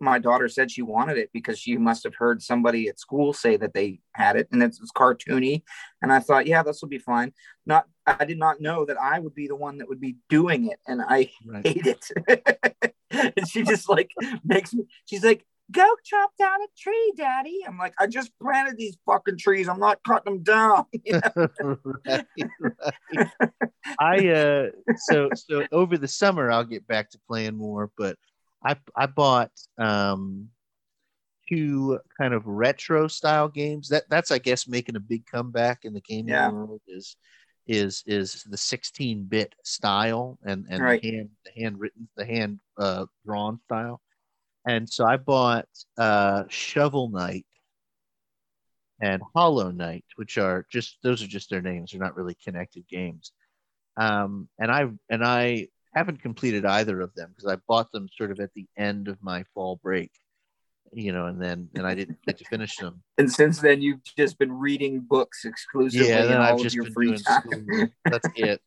my 0.01 0.17
daughter 0.19 0.47
said 0.49 0.71
she 0.71 0.81
wanted 0.81 1.17
it 1.17 1.29
because 1.33 1.59
she 1.59 1.77
must 1.77 2.03
have 2.03 2.15
heard 2.15 2.41
somebody 2.41 2.89
at 2.89 2.99
school 2.99 3.31
say 3.33 3.55
that 3.55 3.73
they 3.73 3.99
had 4.13 4.35
it 4.35 4.47
and 4.51 4.61
it's, 4.63 4.79
it's 4.81 4.91
cartoony 4.91 5.61
and 6.01 6.11
i 6.11 6.19
thought 6.19 6.47
yeah 6.47 6.63
this 6.63 6.81
will 6.81 6.89
be 6.89 6.97
fine 6.97 7.31
not 7.65 7.85
i 8.07 8.25
did 8.25 8.37
not 8.39 8.59
know 8.59 8.83
that 8.83 8.97
i 8.99 9.19
would 9.19 9.35
be 9.35 9.47
the 9.47 9.55
one 9.55 9.77
that 9.77 9.87
would 9.87 10.01
be 10.01 10.15
doing 10.29 10.69
it 10.69 10.79
and 10.87 11.01
i 11.07 11.29
Right. 11.45 11.65
hate 11.65 11.85
it 11.85 12.95
and 13.37 13.47
she 13.47 13.63
just 13.63 13.87
like 13.89 14.11
makes 14.43 14.73
me 14.73 14.83
she's 15.05 15.23
like 15.23 15.45
go 15.71 15.85
chop 16.03 16.31
down 16.37 16.61
a 16.61 16.67
tree 16.77 17.13
daddy 17.15 17.59
i'm 17.67 17.77
like 17.77 17.93
i 17.99 18.07
just 18.07 18.31
planted 18.41 18.77
these 18.77 18.97
fucking 19.05 19.37
trees 19.37 19.69
i'm 19.69 19.79
not 19.79 19.99
cutting 20.05 20.33
them 20.33 20.43
down 20.43 20.85
You 21.05 21.13
know? 21.13 21.77
right, 22.05 22.25
right. 22.59 23.29
I 23.99 24.27
uh 24.27 24.67
so 24.95 25.31
so 25.33 25.65
over 25.71 25.97
the 25.97 26.07
summer 26.07 26.51
I'll 26.51 26.63
get 26.63 26.87
back 26.87 27.09
to 27.11 27.19
playing 27.27 27.55
more, 27.55 27.91
but 27.97 28.15
I 28.63 28.75
I 28.95 29.05
bought 29.07 29.51
um 29.77 30.49
two 31.49 31.99
kind 32.17 32.33
of 32.33 32.45
retro 32.45 33.07
style 33.07 33.49
games. 33.49 33.89
That 33.89 34.09
that's 34.09 34.31
I 34.31 34.37
guess 34.39 34.67
making 34.67 34.95
a 34.95 34.99
big 34.99 35.25
comeback 35.25 35.85
in 35.85 35.93
the 35.93 36.01
gaming 36.01 36.27
Yeah. 36.27 36.49
world 36.51 36.81
is 36.87 37.17
is 37.67 38.03
is 38.07 38.43
the 38.49 38.57
16 38.57 39.25
bit 39.25 39.53
style 39.63 40.39
and 40.43 40.65
and 40.69 40.81
Right. 40.83 41.01
the 41.01 41.11
hand 41.11 41.29
the 41.45 41.51
handwritten 41.61 42.07
the 42.15 42.25
hand 42.25 42.59
uh 42.77 43.05
drawn 43.25 43.59
style. 43.65 44.01
And 44.67 44.89
so 44.89 45.05
I 45.05 45.17
bought 45.17 45.67
uh 45.97 46.43
Shovel 46.49 47.09
Knight 47.09 47.45
and 49.01 49.21
Hollow 49.35 49.71
Knight, 49.71 50.05
which 50.15 50.37
are 50.37 50.65
just 50.71 50.97
those 51.03 51.23
are 51.23 51.27
just 51.27 51.49
their 51.49 51.61
names. 51.61 51.91
They're 51.91 52.01
not 52.01 52.15
really 52.15 52.35
connected 52.43 52.87
games. 52.87 53.31
Um, 53.97 54.47
and 54.59 54.71
I 54.71 54.87
and 55.09 55.23
I 55.25 55.67
haven't 55.93 56.21
completed 56.21 56.65
either 56.65 57.01
of 57.01 57.13
them 57.15 57.33
because 57.35 57.51
I 57.51 57.57
bought 57.67 57.91
them 57.91 58.07
sort 58.15 58.31
of 58.31 58.39
at 58.39 58.53
the 58.53 58.67
end 58.77 59.07
of 59.07 59.21
my 59.21 59.43
fall 59.53 59.79
break, 59.81 60.11
you 60.93 61.11
know, 61.11 61.25
and 61.25 61.41
then 61.41 61.69
and 61.75 61.85
I 61.85 61.95
didn't 61.95 62.21
get 62.25 62.37
to 62.37 62.45
finish 62.45 62.77
them. 62.77 63.03
and 63.17 63.31
since 63.31 63.59
then 63.59 63.81
you've 63.81 64.03
just 64.17 64.37
been 64.37 64.53
reading 64.53 65.01
books 65.01 65.45
exclusively 65.45 66.09
Yeah, 66.09 66.25
then 66.25 66.41
I've 66.41 66.59
just 66.59 66.77
been 66.77 66.93
doing 66.93 67.17
school. 67.17 67.87
That's 68.05 68.27
it. 68.35 68.61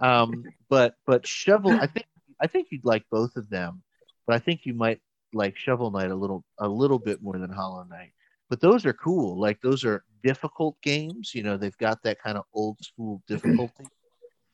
Um, 0.00 0.44
but 0.68 0.94
but 1.06 1.26
Shovel, 1.26 1.72
I 1.72 1.86
think 1.86 2.06
I 2.40 2.46
think 2.46 2.68
you'd 2.70 2.84
like 2.84 3.04
both 3.10 3.36
of 3.36 3.48
them, 3.48 3.82
but 4.26 4.34
I 4.34 4.38
think 4.38 4.62
you 4.64 4.74
might 4.74 5.00
like 5.32 5.56
Shovel 5.56 5.90
Knight 5.90 6.10
a 6.10 6.16
little 6.16 6.44
a 6.58 6.68
little 6.68 6.98
bit 6.98 7.22
more 7.22 7.38
than 7.38 7.50
Hollow 7.50 7.84
Knight. 7.84 8.12
But 8.50 8.60
those 8.60 8.84
are 8.84 8.92
cool. 8.92 9.40
Like 9.40 9.60
those 9.62 9.84
are 9.84 10.04
difficult 10.22 10.76
games. 10.82 11.32
You 11.34 11.42
know, 11.42 11.56
they've 11.56 11.76
got 11.78 12.02
that 12.02 12.20
kind 12.20 12.36
of 12.36 12.44
old 12.52 12.78
school 12.80 13.22
difficulty. 13.26 13.84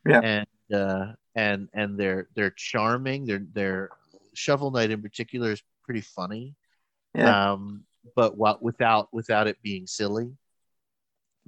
Yeah. 0.06 0.20
And 0.20 0.46
uh, 0.72 1.12
and 1.34 1.68
and 1.74 1.98
they're 1.98 2.28
they're 2.34 2.50
charming. 2.50 3.26
They're 3.26 3.46
they're 3.52 3.90
Shovel 4.34 4.70
Knight 4.70 4.90
in 4.90 5.02
particular 5.02 5.52
is 5.52 5.62
pretty 5.84 6.00
funny. 6.02 6.54
Yeah. 7.14 7.52
Um, 7.52 7.84
but 8.16 8.36
what 8.36 8.62
without 8.62 9.12
without 9.12 9.46
it 9.46 9.56
being 9.62 9.86
silly. 9.86 10.36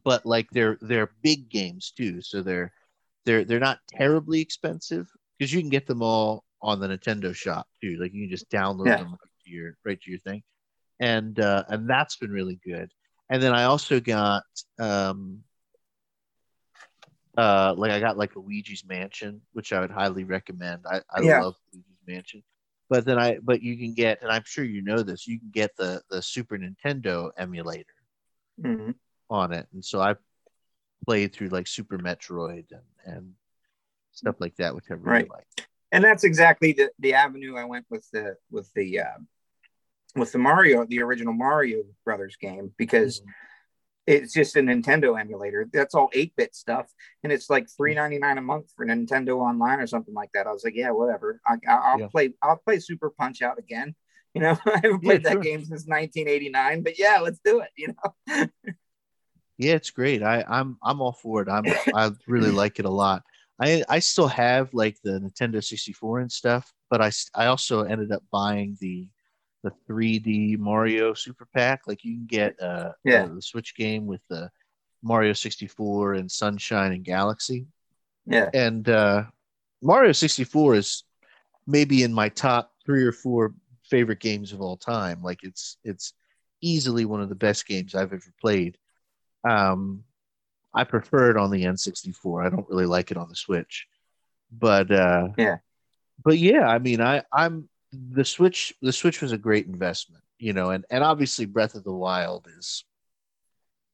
But 0.04 0.26
like 0.26 0.50
they're 0.50 0.78
they're 0.80 1.10
big 1.22 1.48
games 1.48 1.92
too, 1.96 2.20
so 2.22 2.42
they're 2.42 2.72
they're 3.24 3.44
they're 3.44 3.60
not 3.60 3.78
terribly 3.88 4.40
expensive 4.40 5.08
because 5.38 5.52
you 5.52 5.60
can 5.60 5.70
get 5.70 5.86
them 5.86 6.02
all 6.02 6.44
on 6.60 6.80
the 6.80 6.88
Nintendo 6.88 7.34
Shop 7.34 7.68
too. 7.80 7.98
Like 8.00 8.12
you 8.12 8.22
can 8.22 8.30
just 8.30 8.50
download 8.50 8.86
Yeah. 8.86 8.96
them 8.96 9.10
right 9.10 9.30
to 9.44 9.50
your 9.50 9.76
right 9.84 10.00
to 10.00 10.10
your 10.10 10.18
thing, 10.20 10.42
and 10.98 11.38
uh, 11.38 11.64
and 11.68 11.88
that's 11.88 12.16
been 12.16 12.32
really 12.32 12.58
good. 12.64 12.90
And 13.30 13.40
then 13.42 13.54
I 13.54 13.64
also 13.64 14.00
got 14.00 14.42
um, 14.80 15.44
uh, 17.36 17.74
like 17.76 17.90
I 17.92 18.00
got 18.00 18.16
like 18.18 18.36
Luigi's 18.36 18.84
Mansion, 18.86 19.40
which 19.52 19.72
I 19.72 19.80
would 19.80 19.90
highly 19.90 20.24
recommend. 20.24 20.84
I, 20.90 21.00
I 21.10 21.20
Yeah. 21.22 21.40
love 21.40 21.54
Luigi's 21.72 22.02
Mansion. 22.06 22.42
But 22.88 23.04
then 23.06 23.18
I 23.18 23.38
but 23.42 23.62
you 23.62 23.76
can 23.78 23.94
get 23.94 24.20
and 24.22 24.30
I'm 24.30 24.42
sure 24.44 24.64
you 24.64 24.82
know 24.82 25.02
this, 25.02 25.26
you 25.26 25.38
can 25.38 25.50
get 25.50 25.74
the 25.76 26.02
the 26.10 26.20
Super 26.20 26.58
Nintendo 26.58 27.30
emulator 27.38 27.94
Mhm. 28.60 28.94
on 29.30 29.52
it. 29.52 29.66
And 29.72 29.82
so 29.84 30.00
I 30.00 30.16
played 31.06 31.32
through 31.32 31.48
like 31.48 31.66
Super 31.66 31.98
Metroid 31.98 32.66
and, 32.70 33.16
and 33.16 33.34
stuff 34.12 34.36
like 34.40 34.56
that, 34.56 34.74
which 34.74 34.90
I 34.90 34.94
really 34.94 35.20
Right. 35.20 35.30
like. 35.30 35.66
and 35.90 36.04
that's 36.04 36.24
exactly 36.24 36.72
the, 36.72 36.90
the 36.98 37.14
avenue 37.14 37.56
I 37.56 37.64
went 37.64 37.86
with 37.90 38.08
the 38.10 38.36
with 38.50 38.70
the 38.74 39.00
uh, 39.00 39.18
with 40.14 40.32
the 40.32 40.38
Mario, 40.38 40.84
the 40.84 41.00
original 41.00 41.32
Mario 41.32 41.84
Brothers 42.04 42.36
game, 42.36 42.74
because 42.76 43.22
it's 44.06 44.32
just 44.32 44.56
a 44.56 44.60
Nintendo 44.60 45.18
emulator. 45.18 45.68
That's 45.72 45.94
all 45.94 46.10
eight 46.12 46.34
bit 46.36 46.54
stuff, 46.54 46.86
and 47.22 47.32
it's 47.32 47.48
like 47.50 47.68
three 47.76 47.94
ninety 47.94 48.18
nine 48.18 48.38
a 48.38 48.42
month 48.42 48.72
for 48.76 48.84
Nintendo 48.86 49.38
Online 49.38 49.80
or 49.80 49.86
something 49.86 50.14
like 50.14 50.30
that. 50.34 50.46
I 50.46 50.52
was 50.52 50.64
like, 50.64 50.74
yeah, 50.76 50.90
whatever. 50.90 51.40
I, 51.46 51.54
I, 51.68 51.72
I'll 51.74 51.98
Yeah. 52.00 52.08
play. 52.08 52.34
I'll 52.42 52.56
play 52.64 52.78
Super 52.78 53.10
Punch 53.10 53.42
Out 53.42 53.58
again. 53.58 53.94
You 54.34 54.40
know, 54.42 54.58
I 54.66 54.80
haven't 54.82 55.02
played 55.02 55.24
that 55.24 55.32
sure. 55.32 55.42
game 55.42 55.60
since 55.60 55.86
1989, 55.86 56.82
but 56.82 56.98
yeah, 56.98 57.20
let's 57.20 57.40
do 57.44 57.60
it. 57.60 57.70
You 57.76 57.94
know, 58.28 58.46
Yeah, 59.58 59.74
it's 59.74 59.90
great. 59.90 60.22
I, 60.22 60.44
I'm 60.48 60.78
I'm 60.82 61.00
all 61.00 61.12
for 61.12 61.42
it. 61.42 61.48
I'm 61.48 61.64
I 61.94 62.10
really 62.26 62.50
like 62.50 62.78
it 62.78 62.84
a 62.84 62.90
lot. 62.90 63.22
I 63.60 63.84
I 63.88 63.98
still 64.00 64.28
have 64.28 64.72
like 64.74 64.96
the 65.04 65.20
Nintendo 65.20 65.62
64 65.62 66.20
and 66.20 66.32
stuff, 66.32 66.72
but 66.90 67.00
I, 67.00 67.10
I 67.34 67.46
also 67.46 67.82
ended 67.82 68.10
up 68.10 68.22
buying 68.32 68.76
the 68.80 69.06
the 69.62 69.72
3D 69.88 70.56
Mario 70.58 71.14
Super 71.14 71.46
Pack. 71.54 71.82
Like 71.86 72.04
you 72.04 72.14
can 72.14 72.26
get 72.26 72.60
uh 72.60 72.92
Yeah. 73.04 73.24
uh, 73.24 73.34
the 73.34 73.42
Switch 73.42 73.74
game 73.74 74.06
with 74.06 74.20
the 74.28 74.50
Mario 75.02 75.32
64 75.32 76.14
and 76.14 76.30
Sunshine 76.30 76.92
and 76.92 77.04
Galaxy. 77.04 77.66
yeah, 78.26 78.50
And 78.54 78.88
uh 78.88 79.24
Mario 79.82 80.12
64 80.12 80.76
is 80.76 81.04
maybe 81.66 82.02
in 82.02 82.12
my 82.12 82.28
top 82.28 82.72
3 82.86 83.04
or 83.04 83.12
4 83.12 83.52
favorite 83.84 84.20
games 84.20 84.52
of 84.52 84.60
all 84.60 84.76
time. 84.76 85.22
Like 85.22 85.40
it's 85.42 85.76
it's 85.84 86.12
easily 86.60 87.04
one 87.04 87.20
of 87.20 87.28
the 87.28 87.34
best 87.34 87.66
games 87.66 87.94
I've 87.94 88.12
ever 88.12 88.32
played. 88.40 88.78
Um, 89.44 90.04
I 90.74 90.84
prefer 90.84 91.30
it 91.30 91.36
on 91.36 91.50
the 91.50 91.64
N64. 91.64 92.46
I 92.46 92.48
don't 92.50 92.68
really 92.68 92.86
like 92.86 93.10
it 93.10 93.16
on 93.16 93.28
the 93.28 93.34
Switch, 93.36 93.86
but 94.50 94.90
uh, 94.90 95.28
Yeah. 95.36 95.56
but 96.24 96.38
yeah, 96.38 96.66
I 96.66 96.78
mean, 96.78 97.00
I 97.00 97.22
I'm 97.32 97.68
the 97.92 98.24
Switch. 98.24 98.74
The 98.82 98.92
Switch 98.92 99.20
was 99.20 99.32
a 99.32 99.38
great 99.38 99.66
investment, 99.66 100.22
you 100.38 100.52
know, 100.52 100.70
and 100.70 100.84
and 100.90 101.04
obviously 101.04 101.44
Breath 101.46 101.74
of 101.74 101.84
the 101.84 101.92
Wild 101.92 102.48
is 102.58 102.84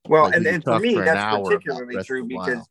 Well, 0.09 0.25
Like, 0.25 0.37
and, 0.37 0.45
we 0.45 0.51
and 0.51 0.65
for 0.65 0.79
me, 0.79 0.95
for 0.95 1.05
that's 1.05 1.37
particularly 1.39 2.03
true 2.05 2.25
because 2.25 2.69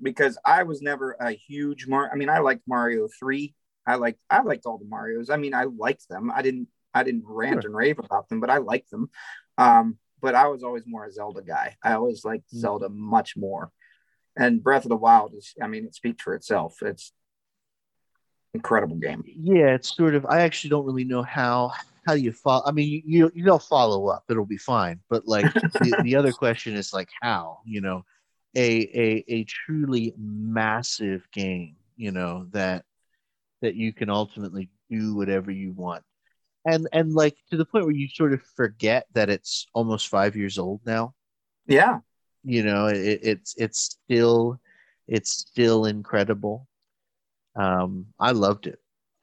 because 0.00 0.38
I 0.44 0.62
was 0.62 0.80
never 0.80 1.12
a 1.20 1.32
huge 1.32 1.86
Mario. 1.86 2.10
I 2.12 2.16
mean, 2.16 2.28
I 2.30 2.38
liked 2.38 2.62
Mario 2.66 3.08
three. 3.18 3.54
I 3.86 3.96
liked 3.96 4.20
I 4.30 4.42
liked 4.42 4.66
all 4.66 4.78
the 4.78 4.84
Mario's. 4.84 5.30
I 5.30 5.36
mean, 5.36 5.54
I 5.54 5.64
liked 5.64 6.08
them. 6.08 6.30
I 6.34 6.42
didn't 6.42 6.68
I 6.94 7.02
didn't 7.02 7.24
rant 7.26 7.62
Sure. 7.62 7.68
and 7.70 7.76
rave 7.76 7.98
about 7.98 8.28
them, 8.28 8.40
but 8.40 8.50
I 8.50 8.58
liked 8.58 8.90
them. 8.90 9.10
Um, 9.56 9.98
but 10.20 10.34
I 10.34 10.48
was 10.48 10.62
always 10.62 10.84
more 10.86 11.04
a 11.04 11.12
Zelda 11.12 11.42
guy. 11.42 11.76
I 11.82 11.92
always 11.94 12.24
liked 12.24 12.52
Mhm. 12.52 12.58
Zelda 12.58 12.88
much 12.88 13.36
more. 13.36 13.70
And 14.36 14.62
Breath 14.62 14.84
of 14.84 14.88
the 14.88 14.96
Wild 14.96 15.34
is, 15.34 15.54
I 15.60 15.66
mean, 15.66 15.84
it 15.84 15.94
speaks 15.94 16.22
for 16.22 16.34
itself. 16.34 16.80
It's 16.82 17.12
incredible 18.54 18.96
game. 18.96 19.24
yeah, 19.26 19.74
it's 19.74 19.94
sort 19.94 20.14
of. 20.14 20.26
I 20.26 20.40
actually 20.40 20.70
don't 20.70 20.86
really 20.86 21.04
know 21.04 21.22
how 21.22 21.72
how 22.06 22.14
do 22.14 22.20
you 22.20 22.32
follow. 22.32 22.62
I 22.64 22.72
mean, 22.72 23.02
you 23.04 23.30
you, 23.34 23.44
don't 23.44 23.62
follow 23.62 24.08
up. 24.08 24.24
It'll 24.30 24.46
be 24.46 24.56
fine. 24.56 25.00
But 25.10 25.26
like 25.26 25.52
the, 25.54 26.00
the 26.02 26.16
other 26.16 26.32
question 26.32 26.74
is 26.74 26.92
like 26.92 27.10
how 27.20 27.60
you 27.64 27.80
know 27.80 28.04
a 28.56 28.66
a 28.66 29.24
a 29.28 29.44
truly 29.44 30.14
massive 30.16 31.26
game. 31.32 31.76
You 31.96 32.12
know 32.12 32.46
that 32.52 32.84
that 33.60 33.74
you 33.74 33.92
can 33.92 34.08
ultimately 34.08 34.70
do 34.90 35.14
whatever 35.14 35.50
you 35.50 35.72
want. 35.72 36.02
And 36.64 36.88
and 36.92 37.12
like 37.14 37.36
to 37.50 37.56
the 37.56 37.64
point 37.64 37.84
where 37.84 37.94
you 37.94 38.08
sort 38.08 38.32
of 38.32 38.42
forget 38.42 39.06
that 39.14 39.30
it's 39.30 39.66
almost 39.74 40.08
five 40.08 40.36
years 40.36 40.58
old 40.58 40.80
now. 40.86 41.14
Yeah, 41.66 41.98
You 42.44 42.62
know, 42.62 42.86
it, 42.86 43.20
it's 43.22 43.54
it's 43.58 43.80
still 43.80 44.58
it's 45.06 45.32
still 45.32 45.84
incredible. 45.84 46.66
Um, 47.58 48.06
I 48.18 48.30
loved 48.32 48.66
it. 48.66 48.78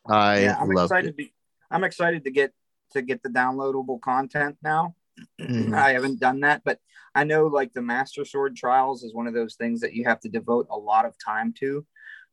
I 0.08 0.42
yeah. 0.42 0.58
I'm 0.60 0.70
loved 0.70 0.92
excited. 0.92 1.16
it. 1.20 1.24
To, 1.24 1.30
I'm 1.72 1.84
excited 1.84 2.24
to 2.26 2.32
get 2.32 2.52
to 2.92 3.02
get 3.02 3.24
the 3.24 3.30
downloadable 3.30 4.00
content 4.02 4.58
now. 4.62 4.96
Mhm. 5.40 5.74
I 5.74 5.94
haven't 5.94 6.20
done 6.20 6.42
that, 6.42 6.62
but 6.66 6.80
I 7.16 7.24
know 7.24 7.48
like 7.48 7.74
the 7.74 7.82
Master 7.82 8.26
Sword 8.26 8.56
Trials 8.56 9.04
is 9.04 9.14
one 9.14 9.28
of 9.28 9.34
those 9.34 9.56
things 9.56 9.80
that 9.82 9.94
you 9.94 10.04
have 10.06 10.20
to 10.22 10.30
devote 10.30 10.68
a 10.70 10.78
lot 10.78 11.06
of 11.06 11.16
time 11.24 11.54
to. 11.60 11.86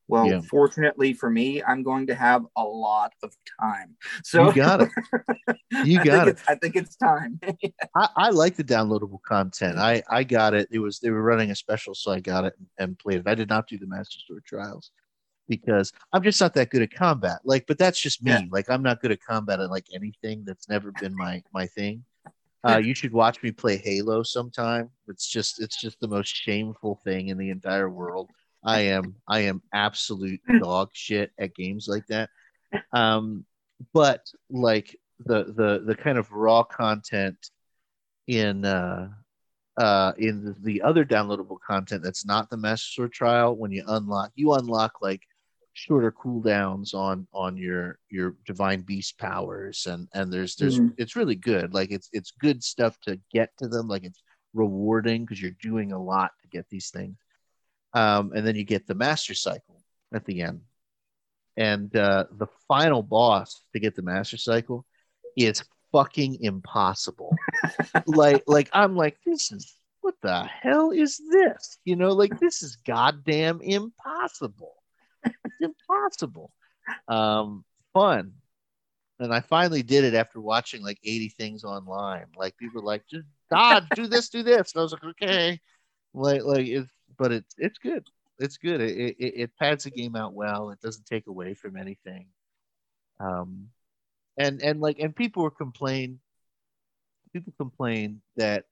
Well, 0.08 0.26
Yeah. 0.26 0.40
fortunately 0.40 1.14
for 1.14 1.30
me, 1.30 1.62
I'm 1.62 1.84
going 1.84 2.08
to 2.08 2.14
have 2.14 2.44
a 2.56 2.64
lot 2.64 3.12
of 3.22 3.32
time. 3.60 3.96
So 4.24 4.48
You 4.48 4.54
got 4.54 4.80
it. 4.82 4.90
You 5.84 6.00
I 6.00 6.04
got 6.04 6.26
think 6.26 6.38
it. 6.38 6.44
I 6.48 6.54
think 6.56 6.76
it's 6.76 6.96
time. 6.96 7.40
I, 7.94 8.08
I 8.16 8.30
like 8.30 8.56
the 8.56 8.64
downloadable 8.64 9.22
content. 9.22 9.78
I, 9.78 10.02
I 10.10 10.22
got 10.24 10.52
it. 10.52 10.68
It 10.70 10.80
was 10.80 10.98
they 10.98 11.10
were 11.10 11.22
running 11.22 11.50
a 11.50 11.54
special, 11.54 11.94
so 11.94 12.10
I 12.12 12.20
got 12.20 12.44
it 12.44 12.54
and 12.78 12.98
played 12.98 13.20
it. 13.20 13.26
I 13.28 13.34
did 13.34 13.48
not 13.48 13.68
do 13.68 13.78
the 13.78 13.86
Master 13.86 14.18
Sword 14.26 14.44
Trials 14.44 14.90
because 15.48 15.92
I'm 16.12 16.22
just 16.22 16.40
not 16.40 16.54
that 16.54 16.70
good 16.70 16.82
at 16.82 16.92
combat. 16.92 17.40
Like, 17.44 17.66
but 17.66 17.78
that's 17.78 18.00
just 18.00 18.22
me. 18.22 18.32
Yeah. 18.32 18.40
Like, 18.50 18.70
I'm 18.70 18.82
not 18.82 19.00
good 19.00 19.12
at 19.12 19.22
combat 19.22 19.60
at 19.60 19.70
like 19.70 19.86
anything. 19.94 20.44
That's 20.44 20.68
never 20.68 20.92
been 20.92 21.16
my 21.16 21.42
my 21.52 21.66
thing. 21.66 22.04
Uh, 22.64 22.76
you 22.78 22.94
should 22.94 23.12
watch 23.12 23.42
me 23.42 23.50
play 23.50 23.76
Halo 23.76 24.22
sometime. 24.22 24.88
It's 25.08 25.28
just 25.28 25.60
it's 25.60 25.80
just 25.80 25.98
the 26.00 26.08
most 26.08 26.28
shameful 26.28 27.00
thing 27.04 27.28
in 27.28 27.38
the 27.38 27.50
entire 27.50 27.90
world. 27.90 28.30
I 28.64 28.80
am 28.82 29.16
I 29.26 29.40
am 29.40 29.62
absolute 29.74 30.40
dog 30.60 30.90
shit 30.92 31.32
at 31.38 31.54
games 31.54 31.88
like 31.88 32.06
that. 32.06 32.30
Um, 32.92 33.44
but 33.92 34.26
like 34.48 34.96
the 35.18 35.44
the 35.44 35.82
the 35.84 35.96
kind 35.96 36.18
of 36.18 36.30
raw 36.30 36.62
content 36.62 37.36
in 38.28 38.64
uh 38.64 39.08
uh 39.76 40.12
in 40.18 40.44
the, 40.44 40.54
the 40.62 40.82
other 40.82 41.04
downloadable 41.04 41.58
content 41.66 42.02
that's 42.02 42.24
not 42.24 42.48
the 42.50 42.56
Master 42.56 42.92
Sword 42.92 43.12
trial 43.12 43.56
when 43.56 43.72
you 43.72 43.82
unlock 43.88 44.30
you 44.36 44.52
unlock 44.52 44.92
like 45.00 45.22
shorter 45.74 46.12
cooldowns 46.12 46.94
on 46.94 47.26
on 47.32 47.56
your 47.56 47.98
your 48.10 48.36
divine 48.46 48.82
beast 48.82 49.18
powers. 49.18 49.86
And 49.86 50.08
and 50.14 50.32
there's 50.32 50.56
there's 50.56 50.78
Mhm. 50.78 50.94
it's 50.98 51.16
really 51.16 51.34
good. 51.36 51.72
Like 51.74 51.90
it's 51.90 52.08
it's 52.12 52.30
good 52.32 52.62
stuff 52.62 52.98
to 53.02 53.18
get 53.32 53.50
to 53.58 53.68
them. 53.68 53.88
Like 53.88 54.04
it's 54.04 54.22
rewarding 54.54 55.24
because 55.24 55.40
you're 55.40 55.56
doing 55.62 55.92
a 55.92 56.02
lot 56.02 56.32
to 56.42 56.48
get 56.48 56.68
these 56.68 56.90
things. 56.90 57.16
Um 57.94 58.32
and 58.34 58.46
then 58.46 58.56
you 58.56 58.64
get 58.64 58.86
the 58.86 58.94
master 58.94 59.34
cycle 59.34 59.82
at 60.12 60.24
the 60.26 60.42
end. 60.42 60.60
And 61.56 61.94
uh 61.96 62.26
the 62.32 62.48
final 62.68 63.02
boss 63.02 63.64
to 63.72 63.80
get 63.80 63.94
the 63.94 64.02
master 64.02 64.36
cycle 64.36 64.84
is 65.36 65.64
fucking 65.92 66.38
impossible. 66.42 67.36
Like 68.06 68.42
like 68.46 68.68
i'm 68.72 68.96
like 68.96 69.16
this 69.24 69.52
is 69.52 69.74
what 70.00 70.16
the 70.22 70.42
hell 70.44 70.90
is 70.90 71.20
this? 71.30 71.78
You 71.84 71.96
know 71.96 72.12
like 72.12 72.38
this 72.40 72.62
is 72.62 72.76
goddamn 72.76 73.60
impossible 73.62 74.81
impossible. 75.62 76.52
Um 77.08 77.64
fun. 77.92 78.32
And 79.18 79.32
i 79.32 79.40
finally 79.40 79.82
did 79.82 80.04
it 80.04 80.14
after 80.14 80.40
watching 80.40 80.82
like 80.82 80.98
80 81.04 81.28
things 81.30 81.64
online. 81.64 82.26
Like 82.36 82.56
people 82.56 82.82
were 82.82 82.86
like 82.86 83.06
just 83.08 83.26
dodge 83.50 83.84
do 83.94 84.06
this 84.06 84.28
do 84.28 84.42
this. 84.42 84.72
And 84.74 84.80
i 84.80 84.82
was 84.82 84.92
like 84.92 85.04
okay. 85.04 85.60
Like 86.14 86.42
like 86.42 86.66
it's 86.66 86.90
but 87.18 87.32
it's 87.32 87.54
it's 87.58 87.78
good. 87.78 88.06
It's 88.38 88.56
good. 88.56 88.80
It, 88.80 89.16
it 89.18 89.34
it 89.36 89.56
pads 89.58 89.84
the 89.84 89.90
game 89.90 90.16
out 90.16 90.34
well. 90.34 90.70
It 90.70 90.80
doesn't 90.80 91.06
take 91.06 91.26
away 91.26 91.54
from 91.54 91.76
anything. 91.76 92.26
Um 93.20 93.68
and 94.36 94.62
and 94.62 94.80
like 94.80 94.98
and 94.98 95.14
people 95.14 95.42
were 95.42 95.50
complain 95.50 96.18
people 97.32 97.52
complain 97.56 98.20
that 98.36 98.64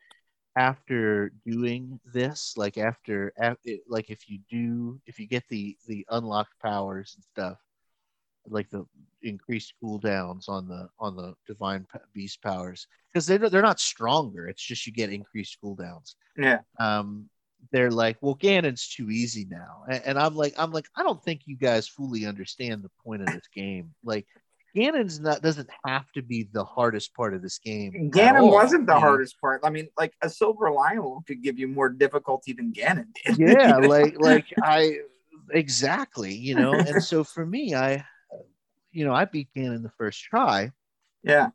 after 0.56 1.32
doing 1.46 2.00
this 2.12 2.54
like 2.56 2.76
after, 2.76 3.32
after 3.38 3.70
like 3.88 4.10
if 4.10 4.28
you 4.28 4.38
do 4.50 5.00
if 5.06 5.18
you 5.18 5.26
get 5.26 5.44
the 5.48 5.76
the 5.86 6.04
unlocked 6.10 6.58
powers 6.60 7.14
and 7.16 7.24
stuff 7.24 7.58
like 8.48 8.68
the 8.70 8.84
increased 9.22 9.74
cooldowns 9.82 10.48
on 10.48 10.66
the 10.66 10.88
on 10.98 11.14
the 11.14 11.34
divine 11.46 11.86
beast 12.14 12.42
powers 12.42 12.86
because 13.12 13.26
they're 13.26 13.50
they're 13.50 13.62
not 13.62 13.78
stronger 13.78 14.48
it's 14.48 14.62
just 14.62 14.86
you 14.86 14.92
get 14.92 15.12
increased 15.12 15.58
cooldowns. 15.62 16.14
Yeah. 16.36 16.60
um 16.78 17.28
they're 17.70 17.90
like 17.90 18.16
well 18.22 18.34
ganon's 18.34 18.88
too 18.88 19.10
easy 19.10 19.46
now. 19.50 19.84
And, 19.88 20.02
and 20.06 20.18
i'm 20.18 20.34
like 20.34 20.54
i'm 20.56 20.72
like 20.72 20.86
i 20.96 21.02
don't 21.02 21.22
think 21.22 21.42
you 21.44 21.56
guys 21.56 21.86
fully 21.86 22.26
understand 22.26 22.82
the 22.82 22.90
point 23.04 23.22
of 23.22 23.28
this 23.28 23.48
game. 23.54 23.94
Like 24.02 24.26
ganon's 24.76 25.20
not 25.20 25.42
doesn't 25.42 25.68
have 25.84 26.10
to 26.12 26.22
be 26.22 26.48
the 26.52 26.64
hardest 26.64 27.14
part 27.14 27.34
of 27.34 27.42
this 27.42 27.58
game 27.58 28.10
Ganon 28.12 28.50
wasn't 28.50 28.86
the 28.86 28.94
know? 28.94 29.00
hardest 29.00 29.40
part. 29.40 29.60
I 29.64 29.70
mean, 29.70 29.88
like 29.98 30.14
a 30.22 30.30
silver 30.30 30.70
Lynel 30.70 31.26
could 31.26 31.42
give 31.42 31.58
you 31.58 31.68
more 31.68 31.88
difficulty 31.88 32.52
than 32.52 32.72
Ganon 32.72 33.06
did. 33.24 33.38
yeah 33.56 33.76
like 33.76 34.20
like 34.20 34.46
i 34.62 34.98
exactly 35.52 36.34
you 36.34 36.54
know 36.54 36.72
and 36.74 37.02
so 37.02 37.24
for 37.24 37.44
me 37.44 37.74
i 37.74 38.04
you 38.92 39.04
know, 39.04 39.14
I 39.14 39.24
beat 39.24 39.48
Ganon 39.56 39.82
the 39.82 39.90
first 39.90 40.22
try. 40.22 40.72
Yeah. 41.22 41.50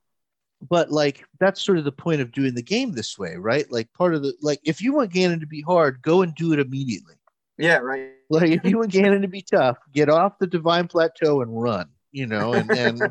But 0.62 0.92
like 0.92 1.24
that's 1.40 1.62
sort 1.62 1.78
of 1.78 1.84
the 1.84 1.92
point 1.92 2.22
of 2.22 2.32
doing 2.32 2.56
the 2.56 2.64
game 2.64 2.94
this 2.94 3.18
way, 3.18 3.36
right? 3.36 3.70
Like 3.72 3.92
part 3.94 4.16
of 4.16 4.24
the 4.24 4.34
like 4.42 4.60
if 4.64 4.82
you 4.82 4.94
want 4.94 5.12
Ganon 5.12 5.42
to 5.42 5.48
be 5.48 5.62
hard, 5.62 6.02
go 6.02 6.22
and 6.22 6.34
do 6.34 6.54
it 6.54 6.60
immediately. 6.60 7.16
Yeah, 7.58 7.78
right. 7.78 8.12
Like 8.30 8.52
if 8.52 8.66
you 8.66 8.78
want 8.78 8.92
Ganon 8.92 9.22
to 9.22 9.28
be 9.28 9.42
tough, 9.42 9.78
get 9.94 10.10
off 10.10 10.40
the 10.40 10.48
divine 10.48 10.88
plateau 10.88 11.42
and 11.42 11.62
run, 11.62 11.90
you 12.16 12.26
know, 12.28 12.54
and 12.54 12.72
and 12.72 13.02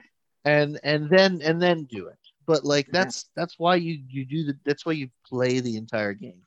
and 0.44 0.80
and 0.82 1.10
then 1.10 1.40
and 1.42 1.60
then 1.60 1.84
do 1.84 2.06
it. 2.08 2.18
But 2.46 2.64
like 2.64 2.88
that's 2.90 3.28
that's 3.36 3.58
why 3.58 3.76
you 3.76 4.00
you 4.08 4.24
do 4.24 4.44
the 4.44 4.58
that's 4.64 4.84
why 4.86 4.92
you 4.92 5.08
play 5.26 5.60
the 5.60 5.76
entire 5.76 6.14
game. 6.14 6.42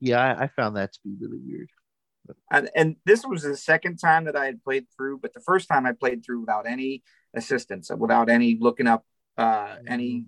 Yeah, 0.00 0.20
I, 0.20 0.44
I 0.44 0.46
found 0.48 0.76
that 0.76 0.92
to 0.92 0.98
be 1.04 1.16
really 1.20 1.38
weird. 1.44 1.70
And, 2.50 2.68
and 2.76 2.96
this 3.06 3.24
was 3.24 3.42
the 3.42 3.56
second 3.56 3.96
time 3.96 4.26
that 4.26 4.36
I 4.36 4.44
had 4.44 4.62
played 4.62 4.84
through, 4.94 5.18
but 5.18 5.32
the 5.32 5.40
first 5.40 5.66
time 5.66 5.86
I 5.86 5.92
played 5.92 6.22
through 6.22 6.40
without 6.40 6.66
any 6.68 7.02
assistance, 7.34 7.90
without 7.90 8.28
any 8.28 8.58
looking 8.60 8.86
up 8.86 9.04
uh, 9.38 9.76
any. 9.86 10.26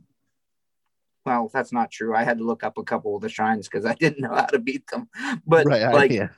Well, 1.27 1.51
that's 1.53 1.73
not 1.73 1.91
true. 1.91 2.15
I 2.15 2.25
had 2.25 2.39
to 2.39 2.45
look 2.45 2.65
up 2.65 2.79
a 2.79 2.83
couple 2.83 3.15
of 3.15 3.21
the 3.23 3.29
shrines 3.29 3.69
because 3.69 3.85
I 3.85 3.93
didn't 3.95 4.21
know 4.23 4.35
how 4.35 4.47
to 4.47 4.59
beat 4.59 4.87
them. 4.87 5.09
But 5.47 5.67
Right, 5.67 5.83
I- 5.83 5.93
like, 5.93 6.11
yeah. 6.11 6.29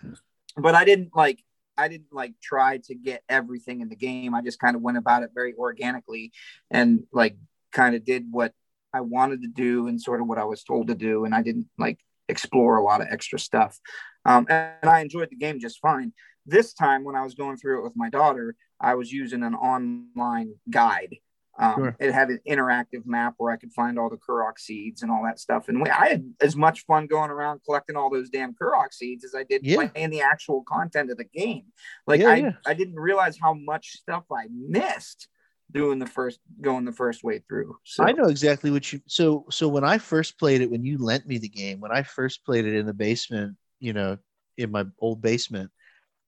but 0.57 0.75
I 0.75 0.85
didn't 0.85 1.15
like. 1.15 1.39
I 1.77 1.89
didn't 1.89 2.13
like 2.13 2.35
try 2.43 2.79
to 2.85 2.95
get 2.95 3.23
everything 3.29 3.81
in 3.81 3.89
the 3.89 3.97
game. 3.97 4.35
I 4.35 4.43
just 4.43 4.59
kind 4.59 4.77
of 4.77 4.83
went 4.83 4.99
about 4.99 5.23
it 5.23 5.31
very 5.35 5.55
organically 5.55 6.33
and 6.71 7.05
like 7.13 7.37
kind 7.73 7.95
of 7.95 8.05
did 8.05 8.27
what 8.31 8.53
I 8.93 9.01
wanted 9.01 9.43
to 9.43 9.49
do 9.49 9.89
and 9.89 10.01
sort 10.01 10.21
of 10.21 10.27
what 10.27 10.39
I 10.39 10.45
was 10.45 10.63
told 10.63 10.89
to 10.89 10.95
do. 10.95 11.25
And 11.25 11.35
I 11.35 11.43
didn't 11.43 11.69
like 11.79 11.99
explore 12.29 12.77
a 12.77 12.85
lot 12.85 13.01
of 13.01 13.09
extra 13.11 13.39
stuff. 13.39 13.79
Um, 14.25 14.47
and 14.49 14.91
I 14.91 15.01
enjoyed 15.01 15.31
the 15.31 15.37
game 15.37 15.61
just 15.61 15.81
fine. 15.81 16.13
This 16.47 16.73
time, 16.75 17.05
when 17.05 17.15
I 17.17 17.23
was 17.23 17.35
going 17.35 17.57
through 17.57 17.81
it 17.81 17.85
with 17.85 17.97
my 17.97 18.11
daughter, 18.11 18.57
I 18.81 18.97
was 18.97 19.13
using 19.13 19.43
an 19.43 19.55
online 19.55 20.55
guide. 20.69 21.17
Um, 21.59 21.75
Sure. 21.77 21.97
It 22.01 22.13
had 22.13 22.31
an 22.31 22.41
interactive 22.49 23.05
map 23.05 23.35
where 23.37 23.53
I 23.53 23.57
could 23.57 23.73
find 23.73 23.99
all 23.99 24.09
the 24.09 24.17
Korok 24.17 24.59
seeds 24.59 25.03
and 25.03 25.11
all 25.13 25.23
that 25.25 25.39
stuff. 25.39 25.69
And 25.69 25.83
we, 25.83 25.91
I 25.91 26.09
had 26.09 26.35
as 26.41 26.57
much 26.57 26.85
fun 26.87 27.07
going 27.07 27.31
around 27.31 27.61
collecting 27.65 27.97
all 27.97 28.11
those 28.11 28.31
damn 28.31 28.55
Korok 28.55 28.93
seeds 28.93 29.25
as 29.25 29.35
I 29.35 29.45
did 29.45 29.65
Yeah. 29.65 29.87
playing 29.89 30.11
the 30.11 30.23
actual 30.23 30.65
content 30.67 31.11
of 31.11 31.19
the 31.19 31.25
game. 31.25 31.67
Like 32.07 32.21
Yeah, 32.21 32.29
I, 32.29 32.35
yeah. 32.37 32.53
I 32.67 32.75
didn't 32.75 32.97
realize 32.99 33.39
how 33.39 33.53
much 33.55 33.91
stuff 33.91 34.25
I 34.33 34.47
missed 34.51 35.29
doing 35.71 35.99
the 35.99 36.07
first 36.07 36.39
going 36.61 36.85
the 36.85 36.93
first 36.93 37.23
way 37.25 37.43
through. 37.49 37.77
So 37.85 38.05
I 38.05 38.13
know 38.13 38.25
exactly 38.29 38.71
what 38.71 38.93
you 38.93 39.01
so 39.07 39.47
so 39.51 39.69
when 39.69 39.85
I 39.85 39.99
first 39.99 40.39
played 40.39 40.61
it 40.61 40.71
when 40.71 40.85
you 40.85 40.99
lent 40.99 41.27
me 41.27 41.39
the 41.39 41.49
game 41.49 41.81
when 41.81 41.93
I 41.93 42.03
first 42.03 42.45
played 42.45 42.67
it 42.67 42.75
in 42.75 42.87
the 42.87 42.93
basement 42.95 43.57
you 43.81 43.93
know 43.93 44.19
in 44.59 44.71
my 44.71 44.85
old 44.99 45.23
basement 45.23 45.71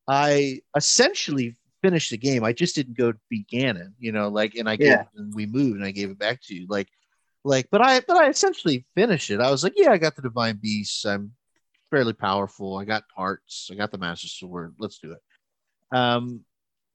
I 0.09 0.61
essentially 0.76 1.57
finished 1.84 2.10
the 2.10 2.16
game 2.16 2.42
I 2.44 2.52
just 2.52 2.74
didn't 2.74 2.96
go 2.96 3.12
beat 3.28 3.46
Ganon 3.48 3.92
you 3.98 4.10
know 4.10 4.28
like 4.28 4.54
and 4.54 4.68
I 4.68 4.76
gave 4.76 4.88
Yeah. 4.88 5.04
and 5.16 5.34
we 5.34 5.44
moved 5.46 5.76
and 5.76 5.84
I 5.84 5.90
gave 5.90 6.10
it 6.10 6.18
back 6.18 6.40
to 6.44 6.54
you 6.54 6.66
like 6.68 6.88
like 7.44 7.68
but 7.70 7.82
I 7.82 8.00
but 8.00 8.16
I 8.16 8.28
essentially 8.28 8.86
finished 8.94 9.30
it. 9.30 9.40
I 9.40 9.50
was 9.50 9.62
like 9.62 9.74
yeah 9.76 9.90
I 9.92 9.98
got 9.98 10.16
the 10.16 10.22
divine 10.22 10.56
beasts. 10.62 11.04
I'm 11.04 11.32
fairly 11.90 12.14
powerful. 12.14 12.78
I 12.78 12.84
got 12.84 13.08
parts. 13.14 13.68
I 13.70 13.74
got 13.74 13.90
the 13.92 13.98
master 13.98 14.28
sword. 14.28 14.74
Let's 14.78 14.98
do 14.98 15.12
it. 15.12 15.22
Um 15.96 16.40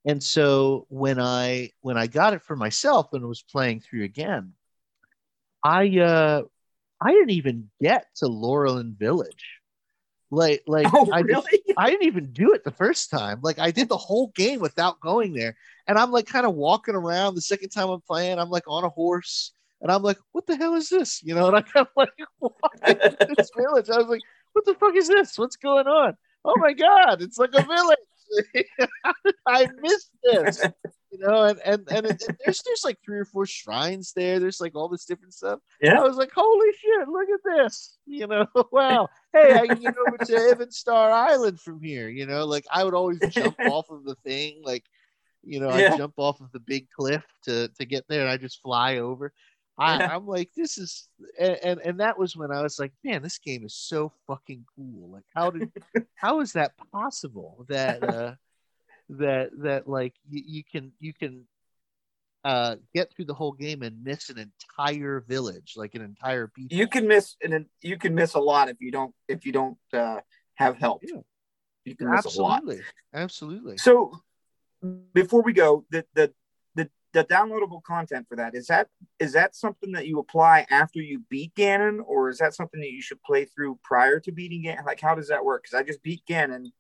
and 0.06 0.24
so 0.24 0.88
when 0.90 1.20
I 1.20 1.70
when 1.82 1.98
I 1.98 2.08
got 2.08 2.34
it 2.34 2.42
for 2.42 2.56
myself 2.56 3.14
and 3.14 3.28
was 3.28 3.44
playing 3.44 3.82
through 3.82 4.06
again, 4.06 4.54
I 5.64 6.00
uh 6.00 6.42
I 7.02 7.12
didn't 7.12 7.30
even 7.32 7.70
get 7.80 8.08
to 8.18 8.26
Lurelin 8.26 8.98
Village. 8.98 9.59
Like 10.32 10.64
like 10.68 10.88
Oh, 10.94 11.10
I 11.12 11.20
really? 11.20 11.62
I 11.78 11.90
didn't 11.90 12.08
even 12.08 12.32
do 12.32 12.54
it 12.54 12.64
the 12.64 12.72
first 12.72 13.10
time. 13.10 13.40
Like 13.42 13.60
I 13.60 13.72
did 13.72 13.90
the 13.90 13.98
whole 13.98 14.28
game 14.36 14.60
without 14.60 15.00
going 15.00 15.34
there. 15.34 15.56
And 15.88 15.98
I'm 15.98 16.12
like 16.12 16.28
kind 16.28 16.46
of 16.46 16.56
walking 16.56 16.96
around 16.96 17.36
the 17.36 17.42
second 17.42 17.70
time 17.70 17.90
I'm 17.90 18.02
playing. 18.02 18.40
I'm 18.40 18.50
like 18.50 18.68
on 18.68 18.84
a 18.84 18.90
horse 18.90 19.54
and 19.82 19.92
I'm 19.92 20.04
like, 20.04 20.18
what 20.32 20.46
the 20.46 20.56
hell 20.56 20.76
is 20.76 20.90
this? 20.90 21.24
You 21.24 21.36
know, 21.36 21.48
and 21.54 21.58
I 21.58 21.62
kind 21.62 21.88
of 21.88 21.94
like 21.96 22.10
walking 22.40 23.36
this 23.38 23.52
village. 23.58 23.90
I 23.90 23.98
was 23.98 24.08
like, 24.08 24.22
what 24.54 24.66
the 24.66 24.76
fuck 24.76 24.96
is 24.96 25.08
this? 25.08 25.38
What's 25.38 25.56
going 25.56 25.88
on? 25.88 26.16
Oh 26.46 26.56
my 26.58 26.74
god, 26.74 27.22
it's 27.22 27.38
like 27.38 27.54
a 27.54 27.64
village. 27.64 27.98
I 29.46 29.68
missed 29.82 30.12
this. 30.24 30.62
You 31.12 31.18
know, 31.20 31.44
and 31.46 31.60
and 31.66 31.88
and, 31.90 32.06
it, 32.06 32.24
and 32.28 32.38
there's 32.46 32.62
there's 32.64 32.84
like 32.84 33.00
three 33.04 33.18
or 33.18 33.26
four 33.26 33.46
shrines 33.48 34.14
there. 34.16 34.40
There's 34.40 34.62
like 34.62 34.76
all 34.76 34.88
this 34.88 35.06
different 35.06 35.34
stuff. 35.34 35.60
Yeah, 35.82 36.00
I 36.00 36.04
was 36.04 36.18
like, 36.18 36.32
holy 36.34 36.72
shit, 36.78 37.08
look 37.08 37.28
at 37.30 37.40
this. 37.58 37.98
You 38.06 38.28
know, 38.28 38.46
wow. 38.72 39.08
Hey, 39.34 39.56
I 39.56 39.66
can 39.68 39.80
get 39.80 39.96
over 39.98 40.18
to 40.18 40.34
Eventide 40.52 41.12
Island 41.12 41.60
from 41.60 41.82
here. 41.82 42.10
You 42.10 42.28
know, 42.28 42.46
like 42.46 42.66
I 42.72 42.84
would 42.84 42.94
always 42.94 43.20
jump 43.30 43.56
off 43.66 43.90
of 43.90 44.04
the 44.04 44.16
thing, 44.24 44.62
like, 44.64 44.84
you 45.44 45.60
know, 45.60 45.76
Yeah. 45.76 45.94
I 45.94 45.98
jump 45.98 46.14
off 46.18 46.42
of 46.42 46.52
the 46.52 46.60
big 46.60 46.88
cliff 46.92 47.24
to 47.46 47.70
to 47.70 47.86
get 47.86 48.06
there 48.08 48.22
and 48.22 48.30
I 48.30 48.38
just 48.38 48.62
fly 48.62 48.98
over. 48.98 49.34
I, 49.80 50.04
I'm 50.04 50.28
like, 50.28 50.52
this 50.56 50.78
is 50.78 51.08
and, 51.40 51.58
and 51.64 51.80
and 51.80 52.00
that 52.02 52.20
was 52.20 52.36
when 52.36 52.52
I 52.52 52.62
was 52.62 52.78
like, 52.80 52.92
man, 53.04 53.24
this 53.24 53.38
game 53.40 53.66
is 53.66 53.74
so 53.74 54.12
fucking 54.28 54.66
cool. 54.76 55.10
Like, 55.10 55.24
how 55.34 55.50
did 55.52 55.72
how 56.16 56.42
is 56.42 56.54
that 56.54 56.74
possible 56.92 57.66
that 57.70 58.04
uh 58.04 58.34
that 59.10 59.50
that 59.60 59.88
like 59.88 60.14
you, 60.30 60.44
you 60.46 60.64
can 60.64 60.92
you 61.00 61.14
can 61.14 61.46
uh 62.46 62.76
get 62.94 63.12
through 63.14 63.26
the 63.26 63.34
whole 63.34 63.52
game 63.52 63.82
and 63.82 64.04
miss 64.04 64.30
an 64.30 64.38
entire 64.38 65.20
village 65.28 65.74
like 65.76 65.96
an 65.96 66.02
entire 66.02 66.48
people 66.48 66.78
You 66.78 66.88
can 66.88 67.08
miss 67.08 67.36
and 67.44 67.66
you 67.82 67.98
can 67.98 68.16
miss 68.16 68.36
a 68.36 68.40
lot 68.40 68.70
if 68.70 68.78
you 68.80 68.92
don't 68.92 69.14
if 69.28 69.46
you 69.46 69.52
don't 69.52 69.78
uh, 69.94 70.20
have 70.56 70.78
help. 70.78 71.02
Yeah. 71.04 71.22
You 71.86 71.96
can 71.96 72.12
miss 72.12 72.38
a 72.38 72.42
lot. 72.42 72.60
absolutely 72.60 72.84
absolutely 73.14 73.78
So 73.78 74.22
before 75.14 75.42
we 75.42 75.54
go, 75.54 75.86
the, 75.90 76.06
the 76.14 76.34
the 76.76 76.90
the 77.14 77.24
downloadable 77.26 77.84
content 77.84 78.28
for 78.30 78.36
that 78.38 78.56
is 78.56 78.68
that 78.68 78.88
is 79.20 79.34
that 79.34 79.56
something 79.56 79.92
that 79.94 80.08
you 80.08 80.20
apply 80.20 80.66
after 80.70 81.02
you 81.02 81.24
beat 81.30 81.54
Ganon, 81.56 82.00
or 82.06 82.30
is 82.30 82.38
that 82.38 82.54
something 82.54 82.80
that 82.80 82.92
you 82.92 83.02
should 83.02 83.22
play 83.24 83.46
through 83.46 83.80
prior 83.84 84.20
to 84.22 84.32
beating 84.32 84.64
Ganon? 84.64 84.86
Like, 84.86 85.02
how 85.02 85.16
does 85.16 85.28
that 85.30 85.44
work? 85.44 85.64
Because 85.64 85.78
I 85.78 85.84
just 85.84 86.04
beat 86.04 86.22
Ganon. 86.30 86.72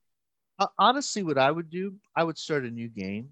Uh, 0.59 0.67
honestly 0.77 1.23
what 1.23 1.37
i 1.37 1.49
would 1.49 1.69
do 1.69 1.95
i 2.15 2.23
would 2.23 2.37
start 2.37 2.65
a 2.65 2.69
new 2.69 2.89
game. 2.89 3.29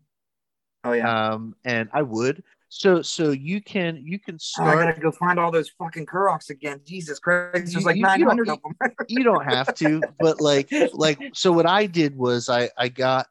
Oh 0.83 0.93
yeah, 0.93 1.31
um 1.31 1.55
and 1.65 1.89
i 1.93 2.01
would. 2.01 2.43
So 2.69 3.01
so 3.01 3.31
you 3.31 3.61
can 3.61 4.01
you 4.05 4.19
can 4.19 4.37
oh, 4.59 4.63
I 4.63 4.75
gotta 4.75 4.99
go 4.99 5.11
find 5.11 5.39
all 5.39 5.51
those 5.51 5.69
fucking 5.77 6.05
Koroks 6.05 6.49
again. 6.49 6.81
Jesus 6.85 7.17
Christ, 7.19 7.67
You- 7.67 7.71
there's 7.73 7.85
like 7.85 7.95
you- 7.97 8.07
you 8.17 8.25
don't- 8.25 8.39
of 8.39 8.59
them. 8.61 8.75
you 9.07 9.23
don't 9.23 9.43
have 9.43 9.73
to 9.75 10.03
but 10.19 10.39
like 10.41 10.69
like 10.93 11.19
so 11.33 11.51
what 11.51 11.65
i 11.65 11.85
did 11.85 12.15
was 12.17 12.49
i 12.49 12.69
i 12.77 12.87
got 12.89 13.27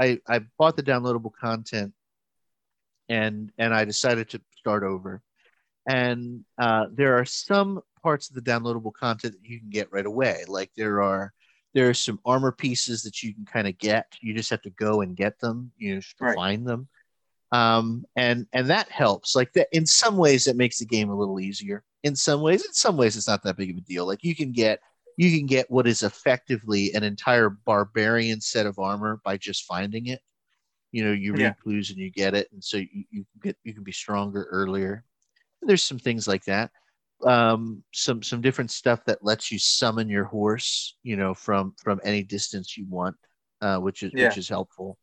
i 0.00 0.18
i 0.28 0.40
bought 0.58 0.76
the 0.76 0.82
downloadable 0.82 1.32
content 1.32 1.92
and 3.08 3.50
and 3.58 3.74
i 3.74 3.84
decided 3.84 4.28
to 4.30 4.40
start 4.56 4.82
over. 4.82 5.22
And 5.88 6.44
uh 6.58 6.86
there 6.92 7.18
are 7.18 7.24
some 7.24 7.80
parts 8.02 8.28
of 8.28 8.34
the 8.36 8.42
downloadable 8.42 8.92
content 8.92 9.34
that 9.40 9.48
you 9.48 9.58
can 9.58 9.70
get 9.70 9.90
right 9.90 10.04
away. 10.06 10.44
Like 10.46 10.70
there 10.76 11.02
are 11.02 11.32
there 11.74 11.88
are 11.88 11.94
some 11.94 12.18
armor 12.24 12.52
pieces 12.52 13.02
that 13.02 13.22
you 13.22 13.34
can 13.34 13.44
kind 13.44 13.68
of 13.68 13.76
get. 13.78 14.06
You 14.20 14.34
just 14.34 14.50
have 14.50 14.62
to 14.62 14.70
go 14.70 15.02
and 15.02 15.16
get 15.16 15.38
them 15.38 15.70
you 15.76 15.96
know, 15.96 16.00
Right. 16.20 16.34
find 16.34 16.66
them. 16.66 16.88
Um 17.52 18.04
and 18.16 18.46
and 18.52 18.68
that 18.68 18.90
helps. 18.90 19.34
Like 19.34 19.52
that 19.54 19.68
in 19.72 19.86
some 19.86 20.16
ways 20.16 20.44
that 20.44 20.56
makes 20.56 20.78
the 20.78 20.86
game 20.86 21.10
a 21.10 21.16
little 21.18 21.40
easier. 21.40 21.84
In 22.02 22.14
some 22.14 22.40
ways 22.42 22.64
in 22.64 22.72
some 22.72 22.96
ways 22.96 23.16
it's 23.16 23.28
not 23.28 23.42
that 23.44 23.56
big 23.56 23.70
of 23.70 23.76
a 23.76 23.80
deal. 23.80 24.06
Like 24.06 24.22
you 24.24 24.34
can 24.34 24.52
get 24.52 24.80
you 25.16 25.36
can 25.36 25.46
get 25.46 25.70
what 25.70 25.86
is 25.86 26.02
effectively 26.02 26.92
an 26.94 27.02
entire 27.02 27.50
barbarian 27.50 28.40
set 28.40 28.66
of 28.66 28.78
armor 28.78 29.20
by 29.24 29.36
just 29.36 29.64
finding 29.64 30.06
it. 30.06 30.20
You 30.92 31.04
know 31.04 31.12
you 31.12 31.32
read 31.32 31.40
Yeah. 31.40 31.52
clues 31.62 31.90
and 31.90 31.98
you 31.98 32.10
get 32.10 32.34
it 32.34 32.48
and 32.52 32.62
so 32.62 32.78
you, 32.78 33.04
you 33.10 33.24
can 33.32 33.40
get 33.42 33.56
you 33.64 33.74
can 33.74 33.82
be 33.82 33.92
stronger 33.92 34.44
earlier. 34.50 35.04
There's 35.62 35.84
some 35.84 35.98
things 35.98 36.28
like 36.28 36.44
that 36.44 36.70
um 37.24 37.82
some 37.92 38.22
some 38.22 38.40
different 38.40 38.70
stuff 38.70 39.04
that 39.04 39.24
lets 39.24 39.50
you 39.50 39.58
summon 39.58 40.08
your 40.08 40.24
horse 40.24 40.96
you 41.02 41.16
know 41.16 41.34
from 41.34 41.74
from 41.82 42.00
any 42.04 42.22
distance 42.22 42.76
you 42.76 42.86
want 42.88 43.16
uh 43.60 43.78
which 43.78 44.02
is 44.02 44.12
Yeah. 44.14 44.28
which 44.28 44.36
is 44.38 44.48
helpful 44.48 44.96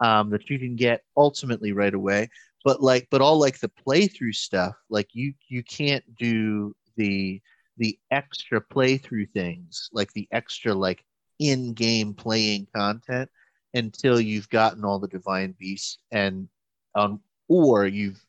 um 0.00 0.30
that 0.30 0.50
you 0.50 0.58
can 0.58 0.76
get 0.76 1.02
ultimately 1.16 1.72
right 1.72 1.94
away 1.94 2.28
but 2.64 2.82
like 2.82 3.06
but 3.10 3.22
all 3.22 3.38
like 3.38 3.58
the 3.60 3.70
playthrough 3.86 4.34
stuff 4.34 4.74
like 4.90 5.08
you 5.14 5.32
you 5.48 5.62
can't 5.62 6.04
do 6.16 6.74
the 6.96 7.40
the 7.78 7.98
extra 8.10 8.60
playthrough 8.60 9.30
things 9.30 9.88
like 9.92 10.12
the 10.12 10.28
extra 10.32 10.74
like 10.74 11.04
in-game 11.38 12.12
playing 12.12 12.66
content 12.74 13.30
until 13.74 14.20
you've 14.20 14.48
gotten 14.50 14.84
all 14.84 14.98
the 14.98 15.08
divine 15.08 15.54
beasts 15.58 15.98
and 16.10 16.48
um 16.94 17.20
or 17.48 17.86
you've 17.86 18.22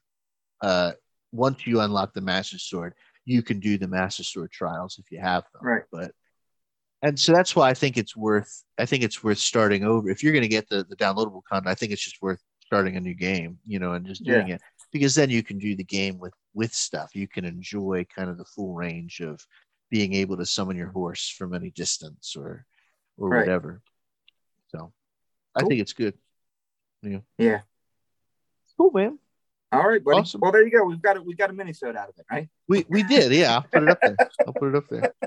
uh 0.62 0.92
once 1.32 1.66
you 1.68 1.80
unlock 1.82 2.14
the 2.14 2.22
master 2.22 2.58
sword 2.58 2.94
you 3.30 3.42
can 3.44 3.60
do 3.60 3.78
the 3.78 3.88
master 3.88 4.24
sword 4.24 4.52
trials 4.52 4.98
if 5.00 5.12
you 5.12 5.20
have 5.20 5.44
them 5.54 5.62
Right. 5.62 5.84
but 5.92 6.12
and 7.02 7.18
so 7.20 7.32
that's 7.32 7.56
why 7.56 7.70
i 7.70 7.74
think 7.74 7.96
it's 7.98 8.16
worth 8.16 8.64
i 8.78 8.86
think 8.86 9.04
it's 9.04 9.24
worth 9.24 9.38
starting 9.38 9.84
over 9.84 10.10
if 10.10 10.24
you're 10.24 10.34
going 10.34 10.42
to 10.44 10.48
get 10.58 10.68
the 10.70 10.84
the 10.90 10.96
downloadable 10.96 11.44
content 11.50 11.68
i 11.72 11.76
think 11.76 11.92
it's 11.92 12.04
just 12.04 12.22
worth 12.22 12.42
starting 12.66 12.96
a 12.98 13.00
new 13.00 13.14
game 13.14 13.58
you 13.66 13.80
know 13.80 13.94
and 13.94 14.06
just 14.06 14.24
doing 14.24 14.48
it 14.50 14.62
because 14.92 15.14
then 15.16 15.30
you 15.30 15.44
can 15.44 15.58
do 15.60 15.76
the 15.76 15.84
game 15.84 16.18
with 16.18 16.34
with 16.54 16.74
stuff 16.74 17.16
you 17.16 17.28
can 17.28 17.46
enjoy 17.46 18.06
kind 18.16 18.30
of 18.30 18.38
the 18.38 18.46
full 18.46 18.74
range 18.74 19.20
of 19.22 19.40
being 19.90 20.14
able 20.14 20.36
to 20.38 20.46
summon 20.46 20.76
your 20.78 20.90
horse 20.92 21.30
from 21.30 21.54
any 21.54 21.70
distance 21.72 22.36
or 22.36 22.66
or 23.18 23.30
Right. 23.30 23.40
whatever 23.42 23.82
so 24.70 24.92
i 25.56 25.60
Cool. 25.62 25.70
think 25.70 25.82
it's 25.82 25.94
good 25.94 26.16
Yeah. 27.04 27.20
Yeah. 27.38 27.62
Cool, 28.78 28.92
man. 28.92 29.20
All 29.72 29.88
right, 29.88 30.04
buddy. 30.04 30.18
Awesome. 30.20 30.42
Well, 30.42 30.52
there 30.52 30.64
you 30.66 30.72
go. 30.72 30.84
We've 30.84 31.02
got 31.02 31.16
it. 31.16 31.26
We 31.26 31.36
got 31.36 31.50
a 31.50 31.54
minisode 31.54 31.96
out 31.96 32.10
of 32.10 32.16
it, 32.18 32.26
right? 32.32 32.50
We 32.68 32.86
we 32.90 33.04
did, 33.04 33.32
yeah. 33.32 33.56
I'll 33.56 33.62
put 33.64 33.84
it 33.84 33.90
up 33.90 34.00
there. 34.02 34.18
I'll 34.48 34.54
put 34.54 34.70
it 34.70 34.76
up 34.76 34.88
there. 34.90 35.14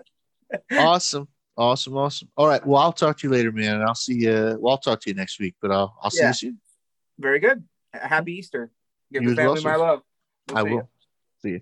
Awesome. 0.78 1.28
Awesome, 1.56 1.96
awesome. 1.96 2.28
All 2.36 2.46
right. 2.46 2.64
Well, 2.66 2.80
I'll 2.80 2.92
talk 2.92 3.18
to 3.18 3.26
you 3.26 3.32
later, 3.32 3.52
man. 3.52 3.76
And 3.76 3.84
I'll 3.84 3.94
see 3.94 4.14
you. 4.14 4.58
Well, 4.60 4.72
I'll 4.72 4.78
talk 4.78 5.00
to 5.02 5.10
you 5.10 5.14
next 5.14 5.38
week, 5.40 5.54
but 5.62 5.70
I'll 5.70 5.96
I'll 6.02 6.10
see 6.10 6.20
Yeah. 6.20 6.28
you 6.28 6.34
soon. 6.34 6.60
Very 7.18 7.38
good. 7.40 7.64
Happy 7.94 8.32
Easter. 8.34 8.70
Give 9.12 9.22
You 9.22 9.34
the 9.34 9.42
well, 9.46 9.54
family 9.54 9.70
my 9.70 9.76
love. 9.76 10.02
We'll 10.48 10.58
I 10.58 10.62
will. 10.62 10.90